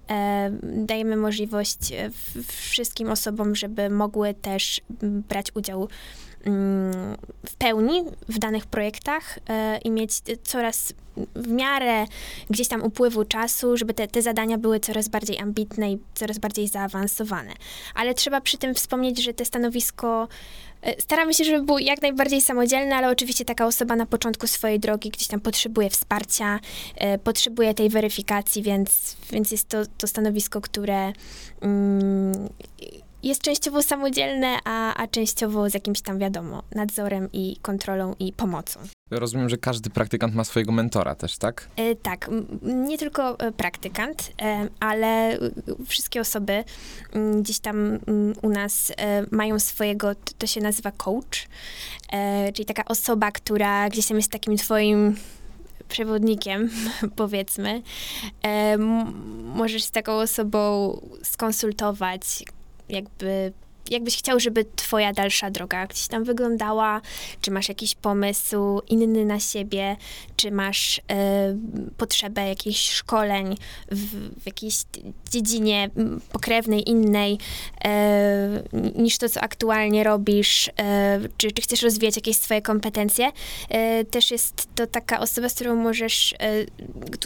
Em, 0.07 0.59
Dajemy 0.85 1.15
możliwość 1.15 1.91
e, 1.91 2.09
w- 2.09 2.47
wszystkim 2.69 3.09
osobom, 3.09 3.55
żeby 3.55 3.89
mogły 3.89 4.33
też 4.33 4.81
brać 5.01 5.55
udział 5.55 5.77
mm, 5.77 5.87
w 7.45 7.55
pełni 7.57 8.03
w 8.29 8.39
danych 8.39 8.65
projektach 8.65 9.39
e, 9.49 9.77
i 9.77 9.91
mieć 9.91 10.11
coraz 10.43 10.93
w 11.35 11.47
miarę 11.47 12.05
gdzieś 12.49 12.67
tam 12.67 12.83
upływu 12.83 13.25
czasu, 13.25 13.77
żeby 13.77 13.93
te, 13.93 14.07
te 14.07 14.21
zadania 14.21 14.57
były 14.57 14.79
coraz 14.79 15.07
bardziej 15.07 15.39
ambitne 15.39 15.91
i 15.91 15.99
coraz 16.13 16.37
bardziej 16.37 16.67
zaawansowane. 16.67 17.51
Ale 17.95 18.13
trzeba 18.13 18.41
przy 18.41 18.57
tym 18.57 18.73
wspomnieć, 18.73 19.23
że 19.23 19.33
te 19.33 19.45
stanowisko 19.45 20.27
e, 20.81 21.01
staramy 21.01 21.33
się, 21.33 21.43
żeby 21.43 21.63
było 21.63 21.79
jak 21.79 22.01
najbardziej 22.01 22.41
samodzielne, 22.41 22.95
ale 22.95 23.09
oczywiście 23.09 23.45
taka 23.45 23.65
osoba 23.65 23.95
na 23.95 24.05
początku 24.05 24.47
swojej 24.47 24.79
drogi 24.79 25.09
gdzieś 25.09 25.27
tam 25.27 25.39
potrzebuje 25.39 25.89
wsparcia, 25.89 26.59
e, 26.95 27.17
potrzebuje 27.17 27.73
tej 27.73 27.89
weryfikacji, 27.89 28.63
więc, 28.63 29.17
więc 29.31 29.51
jest 29.51 29.67
to, 29.67 29.77
to 29.97 30.07
stanowisko, 30.07 30.61
które 30.61 31.13
mm, 31.61 32.49
jest 33.23 33.41
częściowo 33.41 33.83
samodzielne, 33.83 34.57
a, 34.65 34.93
a 34.95 35.07
częściowo 35.07 35.69
z 35.69 35.73
jakimś 35.73 36.01
tam, 36.01 36.19
wiadomo, 36.19 36.63
nadzorem 36.75 37.29
i 37.33 37.57
kontrolą 37.61 38.15
i 38.19 38.33
pomocą. 38.33 38.79
Rozumiem, 39.11 39.49
że 39.49 39.57
każdy 39.57 39.89
praktykant 39.89 40.35
ma 40.35 40.43
swojego 40.43 40.71
mentora 40.71 41.15
też, 41.15 41.37
tak? 41.37 41.67
E, 41.75 41.95
Tak, 41.95 42.29
nie 42.61 42.97
tylko 42.97 43.39
e, 43.39 43.51
praktykant, 43.51 44.31
e, 44.41 44.67
ale 44.79 45.07
e, 45.33 45.39
wszystkie 45.87 46.21
osoby 46.21 46.63
m, 47.13 47.41
gdzieś 47.43 47.59
tam 47.59 47.77
m, 48.07 48.33
u 48.41 48.49
nas 48.49 48.91
e, 48.97 49.25
mają 49.31 49.59
swojego, 49.59 50.15
to- 50.15 50.33
to 50.37 50.47
się 50.47 50.61
nazywa 50.61 50.91
coach, 50.91 51.47
e, 52.13 52.51
czyli 52.53 52.65
taka 52.65 52.85
osoba, 52.85 53.31
która 53.31 53.89
gdzieś 53.89 54.07
tam 54.07 54.17
jest 54.17 54.31
takim 54.31 54.57
twoim 54.57 55.15
przewodnikiem, 55.87 56.69
powiedzmy. 57.15 57.81
Możesz 59.55 59.83
z 59.83 59.91
taką 59.91 60.11
osobą 60.13 60.91
skonsultować, 61.23 62.43
jakby 62.91 63.53
jakbyś 63.89 64.17
chciał, 64.17 64.39
żeby 64.39 64.65
twoja 64.75 65.13
dalsza 65.13 65.51
droga 65.51 65.87
gdzieś 65.87 66.07
tam 66.07 66.23
wyglądała, 66.23 67.01
czy 67.41 67.51
masz 67.51 67.69
jakiś 67.69 67.95
pomysł 67.95 68.81
inny 68.87 69.25
na 69.25 69.39
siebie, 69.39 69.97
czy 70.41 70.51
masz 70.51 71.01
e, 71.11 71.57
potrzebę 71.97 72.47
jakichś 72.47 72.89
szkoleń 72.89 73.57
w, 73.91 74.05
w 74.41 74.45
jakiejś 74.45 74.75
dziedzinie 75.31 75.89
pokrewnej, 76.31 76.89
innej, 76.89 77.37
e, 77.85 78.63
niż 78.95 79.17
to, 79.17 79.29
co 79.29 79.41
aktualnie 79.41 80.03
robisz, 80.03 80.69
e, 80.79 81.19
czy, 81.37 81.51
czy 81.51 81.61
chcesz 81.61 81.81
rozwijać 81.81 82.15
jakieś 82.15 82.37
swoje 82.37 82.61
kompetencje. 82.61 83.31
Też 84.11 84.31
jest 84.31 84.67
to 84.75 84.87
taka 84.87 85.19
osoba, 85.19 85.49
z 85.49 85.53
którą 85.53 85.75
możesz, 85.75 86.35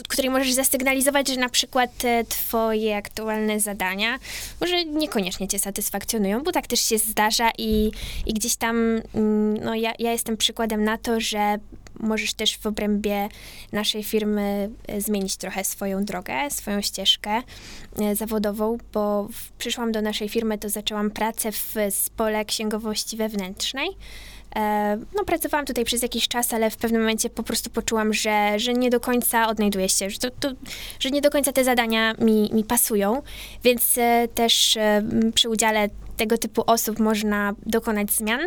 której 0.08 0.30
możesz 0.30 0.52
zasygnalizować, 0.52 1.28
że 1.28 1.36
na 1.36 1.48
przykład 1.48 1.90
twoje 2.28 2.96
aktualne 2.96 3.60
zadania 3.60 4.18
może 4.60 4.84
niekoniecznie 4.84 5.48
cię 5.48 5.58
satysfakcjonują, 5.58 6.42
bo 6.42 6.52
tak 6.52 6.66
też 6.66 6.80
się 6.80 6.98
zdarza 6.98 7.50
i, 7.58 7.90
i 8.26 8.34
gdzieś 8.34 8.56
tam, 8.56 9.00
no 9.64 9.74
ja, 9.74 9.92
ja 9.98 10.12
jestem 10.12 10.36
przykładem 10.36 10.84
na 10.84 10.98
to, 10.98 11.20
że 11.20 11.58
możesz 12.00 12.34
też 12.34 12.58
w 12.58 12.66
obrębie 12.66 13.28
naszej 13.72 14.04
firmy 14.04 14.70
e, 14.86 15.00
zmienić 15.00 15.36
trochę 15.36 15.64
swoją 15.64 16.04
drogę, 16.04 16.50
swoją 16.50 16.80
ścieżkę 16.80 17.42
e, 17.98 18.16
zawodową, 18.16 18.78
bo 18.92 19.28
przyszłam 19.58 19.92
do 19.92 20.02
naszej 20.02 20.28
firmy, 20.28 20.58
to 20.58 20.68
zaczęłam 20.68 21.10
pracę 21.10 21.52
w 21.52 21.72
zespole 21.72 22.44
księgowości 22.44 23.16
wewnętrznej. 23.16 23.88
E, 24.56 24.98
No, 25.14 25.24
pracowałam 25.24 25.66
tutaj 25.66 25.84
przez 25.84 26.02
jakiś 26.02 26.28
czas, 26.28 26.52
ale 26.52 26.70
w 26.70 26.76
pewnym 26.76 27.00
momencie 27.00 27.30
po 27.30 27.42
prostu 27.42 27.70
poczułam, 27.70 28.14
że, 28.14 28.58
że 28.58 28.72
nie 28.72 28.90
do 28.90 29.00
końca 29.00 29.48
odnajduję 29.48 29.88
się, 29.88 30.10
że, 30.10 30.18
to, 30.18 30.30
to, 30.30 30.52
że 31.00 31.10
nie 31.10 31.20
do 31.20 31.30
końca 31.30 31.52
te 31.52 31.64
zadania 31.64 32.14
mi, 32.14 32.50
mi 32.52 32.64
pasują, 32.64 33.22
więc 33.64 33.98
też 34.34 34.78
przy 35.34 35.48
udziale 35.48 35.88
tego 36.16 36.38
typu 36.38 36.62
osób 36.66 36.98
można 36.98 37.54
dokonać 37.66 38.10
zmian 38.10 38.40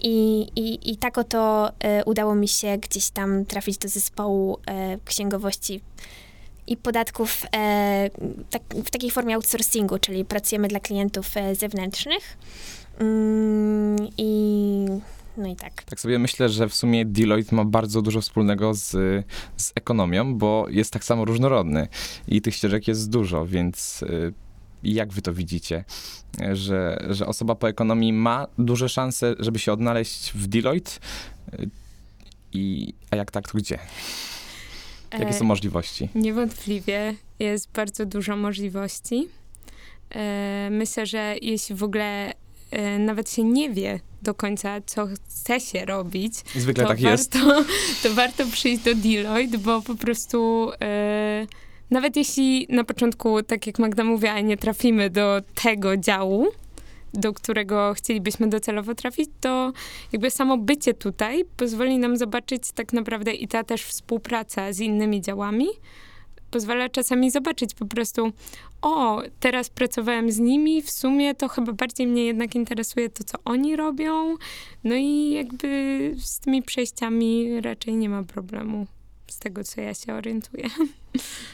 i, 0.00 0.46
i, 0.56 0.92
i 0.92 0.96
tak 0.96 1.18
oto 1.18 1.70
e, 1.80 2.04
udało 2.04 2.34
mi 2.34 2.48
się 2.48 2.78
gdzieś 2.78 3.10
tam 3.10 3.44
trafić 3.44 3.78
do 3.78 3.88
zespołu 3.88 4.58
e, 4.66 4.98
księgowości 5.04 5.80
i 6.66 6.76
podatków 6.76 7.46
e, 7.56 8.10
tak, 8.50 8.62
w 8.84 8.90
takiej 8.90 9.10
formie 9.10 9.34
outsourcingu, 9.34 9.98
czyli 9.98 10.24
pracujemy 10.24 10.68
dla 10.68 10.80
klientów 10.80 11.34
zewnętrznych. 11.52 12.38
Mm, 12.98 13.96
I 14.18 14.86
no 15.38 15.48
i 15.48 15.56
tak. 15.56 15.82
Tak 15.82 16.00
sobie 16.00 16.18
myślę, 16.18 16.48
że 16.48 16.68
w 16.68 16.74
sumie 16.74 17.04
Deloitte 17.04 17.56
ma 17.56 17.64
bardzo 17.64 18.02
dużo 18.02 18.20
wspólnego 18.20 18.74
z, 18.74 18.90
z 19.56 19.72
ekonomią, 19.74 20.34
bo 20.34 20.66
jest 20.70 20.92
tak 20.92 21.04
samo 21.04 21.24
różnorodny 21.24 21.88
i 22.28 22.42
tych 22.42 22.54
ścieżek 22.54 22.88
jest 22.88 23.10
dużo, 23.10 23.46
więc 23.46 24.02
y, 24.02 24.32
jak 24.82 25.12
wy 25.12 25.22
to 25.22 25.34
widzicie? 25.34 25.84
Że, 26.52 27.06
że 27.10 27.26
osoba 27.26 27.54
po 27.54 27.68
ekonomii 27.68 28.12
ma 28.12 28.46
duże 28.58 28.88
szanse, 28.88 29.34
żeby 29.38 29.58
się 29.58 29.72
odnaleźć 29.72 30.32
w 30.32 30.46
Deloitte? 30.46 30.90
I, 32.52 32.94
a 33.10 33.16
jak 33.16 33.30
tak, 33.30 33.48
to 33.52 33.58
gdzie? 33.58 33.78
Jakie 35.12 35.32
są 35.32 35.44
E, 35.44 35.48
możliwości? 35.48 36.08
Niewątpliwie 36.14 37.14
jest 37.38 37.70
bardzo 37.72 38.06
dużo 38.06 38.36
możliwości. 38.36 39.28
E, 40.10 40.68
Myślę, 40.70 41.06
że 41.06 41.34
jeśli 41.42 41.74
w 41.74 41.82
ogóle 41.82 42.32
e, 42.70 42.98
nawet 42.98 43.30
się 43.30 43.44
nie 43.44 43.70
wie 43.70 44.00
do 44.22 44.34
końca, 44.34 44.80
co 44.86 45.06
chce 45.06 45.60
się 45.60 45.84
robić, 45.84 46.34
Zwykle 46.56 46.84
to, 46.84 46.88
tak 46.88 47.00
jest. 47.00 47.38
warto, 47.38 47.64
to 48.02 48.14
warto 48.14 48.46
przyjść 48.46 48.82
do 48.82 48.94
Deloitte, 48.94 49.58
bo 49.58 49.82
po 49.82 49.94
prostu 49.94 50.70
e, 50.80 51.46
nawet 51.90 52.16
jeśli 52.16 52.66
na 52.70 52.84
początku, 52.84 53.42
tak 53.42 53.66
jak 53.66 53.78
Magda 53.78 54.04
mówiła, 54.04 54.40
nie 54.40 54.56
trafimy 54.56 55.10
do 55.10 55.42
tego 55.62 55.96
działu, 55.96 56.46
do 57.14 57.32
którego 57.32 57.94
chcielibyśmy 57.94 58.48
docelowo 58.48 58.94
trafić, 58.94 59.30
to 59.40 59.72
jakby 60.12 60.30
samo 60.30 60.58
bycie 60.58 60.94
tutaj 60.94 61.44
pozwoli 61.56 61.98
nam 61.98 62.16
zobaczyć 62.16 62.62
tak 62.74 62.92
naprawdę 62.92 63.32
i 63.32 63.48
ta 63.48 63.64
też 63.64 63.84
współpraca 63.84 64.72
z 64.72 64.80
innymi 64.80 65.20
działami 65.20 65.66
pozwala 66.50 66.88
czasami 66.88 67.30
zobaczyć 67.30 67.74
po 67.74 67.86
prostu, 67.86 68.32
o, 68.82 69.22
teraz 69.40 69.70
pracowałem 69.70 70.32
z 70.32 70.38
nimi, 70.38 70.82
w 70.82 70.90
sumie 70.90 71.34
to 71.34 71.48
chyba 71.48 71.72
bardziej 71.72 72.06
mnie 72.06 72.24
jednak 72.24 72.54
interesuje 72.54 73.08
to, 73.08 73.24
co 73.24 73.38
oni 73.44 73.76
robią. 73.76 74.34
No 74.84 74.94
i 74.94 75.30
jakby 75.30 76.14
z 76.18 76.40
tymi 76.40 76.62
przejściami 76.62 77.60
raczej 77.60 77.96
nie 77.96 78.08
ma 78.08 78.22
problemu, 78.22 78.86
z 79.30 79.38
tego, 79.38 79.64
co 79.64 79.80
ja 79.80 79.94
się 79.94 80.14
orientuję. 80.14 80.64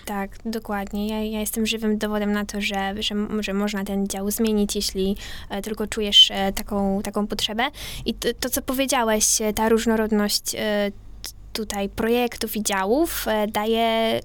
Tak, 0.04 0.38
dokładnie. 0.44 1.08
Ja, 1.08 1.22
ja 1.22 1.40
jestem 1.40 1.66
żywym 1.66 1.98
dowodem 1.98 2.32
na 2.32 2.44
to, 2.44 2.60
że, 2.60 2.94
że, 3.02 3.14
że 3.40 3.54
można 3.54 3.84
ten 3.84 4.06
dział 4.06 4.30
zmienić, 4.30 4.76
jeśli 4.76 5.16
e, 5.50 5.62
tylko 5.62 5.86
czujesz 5.86 6.30
e, 6.30 6.52
taką, 6.52 7.02
taką 7.02 7.26
potrzebę. 7.26 7.70
I 8.06 8.14
to, 8.14 8.28
to, 8.40 8.50
co 8.50 8.62
powiedziałeś, 8.62 9.40
e, 9.40 9.52
ta 9.52 9.68
różnorodność 9.68 10.54
e, 10.54 10.92
tutaj 11.52 11.88
projektów 11.88 12.56
i 12.56 12.62
działów 12.62 13.28
e, 13.28 13.46
daje 13.46 14.20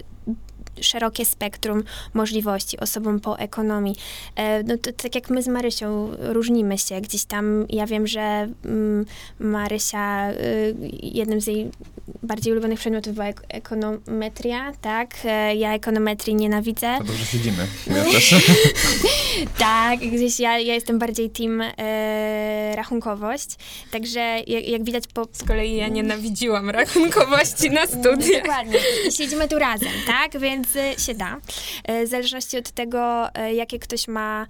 szerokie 0.82 1.24
spektrum 1.24 1.82
możliwości 2.14 2.80
osobom 2.80 3.20
po 3.20 3.38
ekonomii. 3.38 3.94
E, 4.36 4.62
no 4.62 4.76
to 4.78 4.92
tak 4.92 5.14
jak 5.14 5.30
my 5.30 5.42
z 5.42 5.48
Marysią 5.48 6.10
różnimy 6.18 6.78
się 6.78 7.00
gdzieś 7.00 7.24
tam. 7.24 7.66
Ja 7.68 7.86
wiem, 7.86 8.06
że 8.06 8.48
mm, 8.64 9.06
Marysia, 9.40 10.30
y, 10.32 10.74
jednym 11.02 11.40
z 11.40 11.46
jej 11.46 11.70
bardziej 12.22 12.52
ulubionych 12.52 12.78
przedmiotów 12.78 13.14
była 13.14 13.26
ek- 13.26 13.42
ekonometria, 13.48 14.72
tak? 14.80 15.14
E, 15.24 15.56
ja 15.56 15.74
ekonometrii 15.74 16.34
nienawidzę. 16.34 16.94
To 16.98 17.04
dobrze 17.04 17.24
siedzimy. 17.24 17.66
Ja 17.86 18.04
też. 18.12 18.34
Tak, 19.58 19.98
gdzieś 19.98 20.40
ja, 20.40 20.58
ja 20.58 20.74
jestem 20.74 20.98
bardziej 20.98 21.30
team 21.30 21.62
e, 21.78 22.76
rachunkowość, 22.76 23.48
także 23.90 24.20
jak, 24.46 24.68
jak 24.68 24.84
widać 24.84 25.04
po... 25.14 25.26
Z 25.32 25.44
kolei 25.44 25.76
ja 25.76 25.88
nienawidziłam 25.88 26.70
rachunkowości 26.70 27.70
na 27.70 27.86
studiach. 27.86 28.42
Dokładnie. 28.42 28.78
I 29.08 29.12
siedzimy 29.12 29.48
tu 29.48 29.58
razem, 29.58 29.92
tak? 30.06 30.40
Więc 30.40 30.76
e, 30.76 30.98
się 30.98 31.14
da. 31.14 31.36
E, 31.84 32.06
w 32.06 32.08
zależności 32.08 32.58
od 32.58 32.70
tego, 32.70 33.28
jakie 33.52 33.78
ktoś 33.78 34.08
ma 34.08 34.46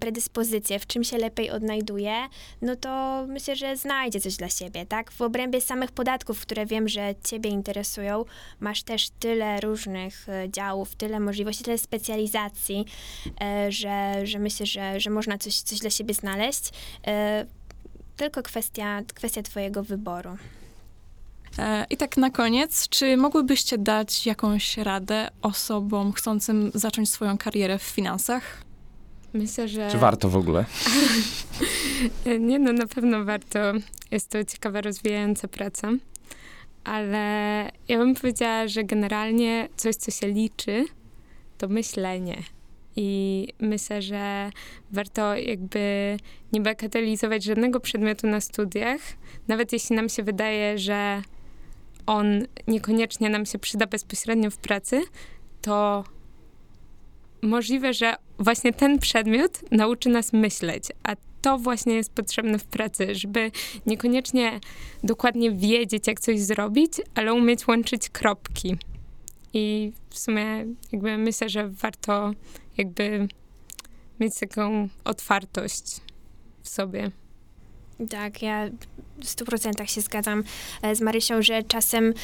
predyspozycje, 0.00 0.78
w 0.78 0.86
czym 0.86 1.04
się 1.04 1.18
lepiej 1.18 1.50
odnajduje, 1.50 2.14
no 2.62 2.76
to 2.76 3.24
myślę, 3.28 3.56
że 3.56 3.76
znajdzie 3.76 4.20
coś 4.20 4.36
dla 4.36 4.48
siebie, 4.48 4.86
tak? 4.86 5.10
W 5.12 5.22
obrębie 5.22 5.60
samych 5.60 5.92
podatków, 5.92 6.40
które 6.40 6.66
wiem, 6.66 6.88
że 6.88 7.14
ciebie 7.24 7.50
interesują, 7.50 8.24
masz 8.60 8.82
też 8.82 9.10
tyle 9.10 9.60
różnych 9.60 10.28
e, 10.28 10.50
działów, 10.50 10.96
tyle 10.96 11.20
możliwości, 11.20 11.64
tyle 11.64 11.78
specjalizacji, 11.78 12.84
e, 13.40 13.72
że, 13.72 14.26
że 14.26 14.38
myślę, 14.38 14.66
że, 14.66 15.00
że 15.00 15.10
można 15.10 15.38
coś, 15.38 15.56
coś 15.60 15.78
dla 15.78 15.90
siebie 15.90 16.14
znaleźć. 16.14 16.70
E, 17.06 17.46
Tylko 18.16 18.42
kwestia, 18.42 19.02
kwestia 19.14 19.42
twojego 19.42 19.82
wyboru. 19.82 20.36
E, 21.58 21.86
I 21.90 21.96
tak 21.96 22.16
na 22.16 22.30
koniec, 22.30 22.88
czy 22.88 23.16
mogłybyście 23.16 23.78
dać 23.78 24.26
jakąś 24.26 24.76
radę 24.76 25.28
osobom 25.42 26.12
chcącym 26.12 26.70
zacząć 26.74 27.10
swoją 27.10 27.38
karierę 27.38 27.78
w 27.78 27.82
finansach? 27.82 28.69
Myślę, 29.32 29.68
że... 29.68 29.90
Czy 29.90 29.98
warto 29.98 30.28
w 30.28 30.36
ogóle? 30.36 30.64
Nie, 32.40 32.58
no 32.58 32.72
na 32.72 32.86
pewno 32.86 33.24
warto. 33.24 33.58
Jest 34.10 34.30
to 34.30 34.44
ciekawa, 34.44 34.80
rozwijająca 34.80 35.48
praca. 35.48 35.90
Ale 36.84 37.18
ja 37.88 37.98
bym 37.98 38.14
powiedziała, 38.14 38.68
że 38.68 38.84
generalnie 38.84 39.68
coś, 39.76 39.96
co 39.96 40.10
się 40.10 40.28
liczy, 40.28 40.84
to 41.58 41.68
myślenie. 41.68 42.42
I 42.96 43.48
myślę, 43.60 44.02
że 44.02 44.50
warto 44.92 45.36
jakby 45.36 46.16
nie 46.52 46.60
bagatelizować 46.60 47.44
żadnego 47.44 47.80
przedmiotu 47.80 48.26
na 48.26 48.40
studiach, 48.40 49.00
nawet 49.48 49.72
jeśli 49.72 49.96
nam 49.96 50.08
się 50.08 50.22
wydaje, 50.22 50.78
że 50.78 51.22
on 52.06 52.46
niekoniecznie 52.66 53.30
nam 53.30 53.46
się 53.46 53.58
przyda 53.58 53.86
bezpośrednio 53.86 54.50
w 54.50 54.56
pracy, 54.56 55.02
to 55.62 56.04
możliwe, 57.42 57.94
że 57.94 58.14
właśnie 58.40 58.72
ten 58.72 58.98
przedmiot 58.98 59.60
nauczy 59.70 60.08
nas 60.08 60.32
myśleć, 60.32 60.84
a 61.02 61.16
to 61.42 61.58
właśnie 61.58 61.94
jest 61.94 62.12
potrzebne 62.12 62.58
w 62.58 62.64
pracy, 62.64 63.14
żeby 63.14 63.50
niekoniecznie 63.86 64.60
dokładnie 65.04 65.50
wiedzieć, 65.50 66.06
jak 66.06 66.20
coś 66.20 66.40
zrobić, 66.40 66.92
ale 67.14 67.34
umieć 67.34 67.66
łączyć 67.68 68.08
kropki. 68.08 68.76
I 69.52 69.92
w 70.10 70.18
sumie 70.18 70.66
jakby 70.92 71.18
myślę, 71.18 71.48
że 71.48 71.68
warto 71.68 72.32
jakby 72.76 73.28
mieć 74.20 74.38
taką 74.38 74.88
otwartość 75.04 76.00
w 76.62 76.68
sobie. 76.68 77.10
Tak, 78.10 78.42
ja 78.42 78.70
w 79.22 79.28
stu 79.28 79.44
procentach 79.44 79.90
się 79.90 80.00
zgadzam 80.00 80.44
e, 80.82 80.96
z 80.96 81.00
Marysią, 81.00 81.42
że 81.42 81.62
czasem 81.62 82.14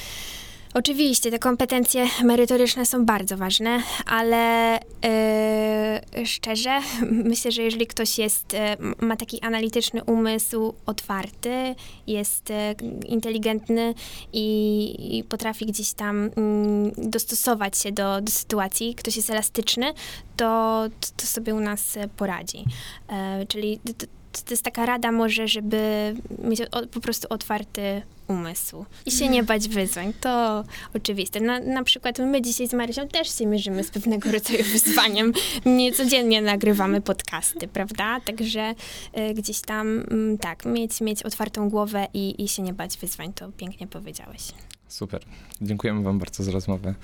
oczywiście 0.76 1.30
te 1.30 1.38
kompetencje 1.38 2.06
merytoryczne 2.24 2.86
są 2.86 3.04
bardzo 3.04 3.36
ważne, 3.36 3.82
ale 4.06 4.78
e, 5.04 6.00
szczerze 6.24 6.80
myślę, 7.30 7.52
że 7.52 7.62
jeżeli 7.62 7.86
ktoś 7.86 8.18
jest, 8.18 8.54
e, 8.54 8.76
ma 9.00 9.16
taki 9.16 9.40
analityczny 9.40 10.04
umysł, 10.04 10.74
otwarty, 10.86 11.74
jest 12.06 12.50
e, 12.50 12.74
inteligentny 13.06 13.94
i, 14.32 15.18
i 15.18 15.24
potrafi 15.24 15.66
gdzieś 15.66 15.92
tam 15.92 16.30
mm, 16.36 16.92
dostosować 16.96 17.78
się 17.78 17.92
do, 17.92 18.20
do 18.20 18.32
sytuacji, 18.32 18.94
ktoś 18.94 19.16
jest 19.16 19.30
elastyczny, 19.30 19.92
to, 20.36 20.82
to 21.16 21.26
sobie 21.26 21.54
u 21.54 21.60
nas 21.60 21.98
poradzi. 22.16 22.64
E, 23.08 23.46
czyli 23.46 23.78
to, 23.78 23.92
to 23.92 24.06
to 24.44 24.52
jest 24.52 24.62
taka 24.62 24.86
rada 24.86 25.12
może, 25.12 25.48
żeby 25.48 26.14
mieć 26.38 26.60
o, 26.60 26.86
po 26.86 27.00
prostu 27.00 27.26
otwarty 27.30 28.02
umysł 28.28 28.84
i 29.06 29.10
się 29.10 29.28
nie 29.28 29.42
bać 29.42 29.68
wyzwań. 29.68 30.12
To 30.20 30.64
oczywiste. 30.94 31.40
Na, 31.40 31.60
na 31.60 31.84
przykład 31.84 32.18
my 32.18 32.42
dzisiaj 32.42 32.68
z 32.68 32.72
Marysią 32.72 33.08
też 33.08 33.38
się 33.38 33.46
mierzymy 33.46 33.84
z 33.84 33.90
pewnego 33.90 34.32
rodzaju 34.32 34.64
wyzwaniem. 34.72 35.32
Nie 35.66 35.92
codziennie 35.92 36.42
nagrywamy 36.42 37.00
podcasty, 37.00 37.68
prawda? 37.68 38.20
Także 38.20 38.74
y, 39.18 39.34
gdzieś 39.34 39.60
tam 39.60 39.86
mm, 40.10 40.38
tak, 40.38 40.64
mieć, 40.64 41.00
mieć 41.00 41.22
otwartą 41.22 41.70
głowę 41.70 42.06
i, 42.14 42.44
i 42.44 42.48
się 42.48 42.62
nie 42.62 42.72
bać 42.72 42.98
wyzwań, 42.98 43.32
to 43.32 43.52
pięknie 43.52 43.86
powiedziałeś. 43.86 44.42
Super. 44.88 45.22
Dziękujemy 45.60 46.02
wam 46.02 46.18
bardzo 46.18 46.44
za 46.44 46.52
rozmowę. 46.52 46.94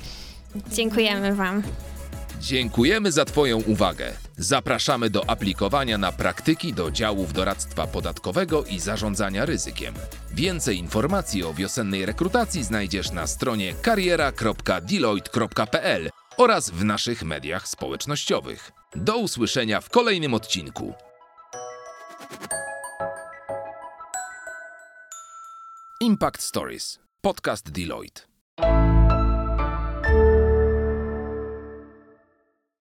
Dziękujemy 0.72 1.34
wam. 1.34 1.62
Dziękujemy 2.42 3.12
za 3.12 3.24
Twoją 3.24 3.62
uwagę. 3.62 4.12
Zapraszamy 4.36 5.10
do 5.10 5.30
aplikowania 5.30 5.98
na 5.98 6.12
praktyki 6.12 6.72
do 6.72 6.90
działów 6.90 7.32
doradztwa 7.32 7.86
podatkowego 7.86 8.64
i 8.64 8.78
zarządzania 8.78 9.46
ryzykiem. 9.46 9.94
Więcej 10.30 10.78
informacji 10.78 11.44
o 11.44 11.54
wiosennej 11.54 12.06
rekrutacji 12.06 12.64
znajdziesz 12.64 13.12
na 13.12 13.26
stronie 13.26 13.74
kariera.deloitte.pl 13.82 16.10
oraz 16.36 16.70
w 16.70 16.84
naszych 16.84 17.22
mediach 17.22 17.68
społecznościowych. 17.68 18.72
Do 18.96 19.16
usłyszenia 19.16 19.80
w 19.80 19.90
kolejnym 19.90 20.34
odcinku. 20.34 20.94
Impact 26.00 26.42
Stories. 26.42 26.98
Podcast 27.20 27.70
Deloitte. 27.70 28.20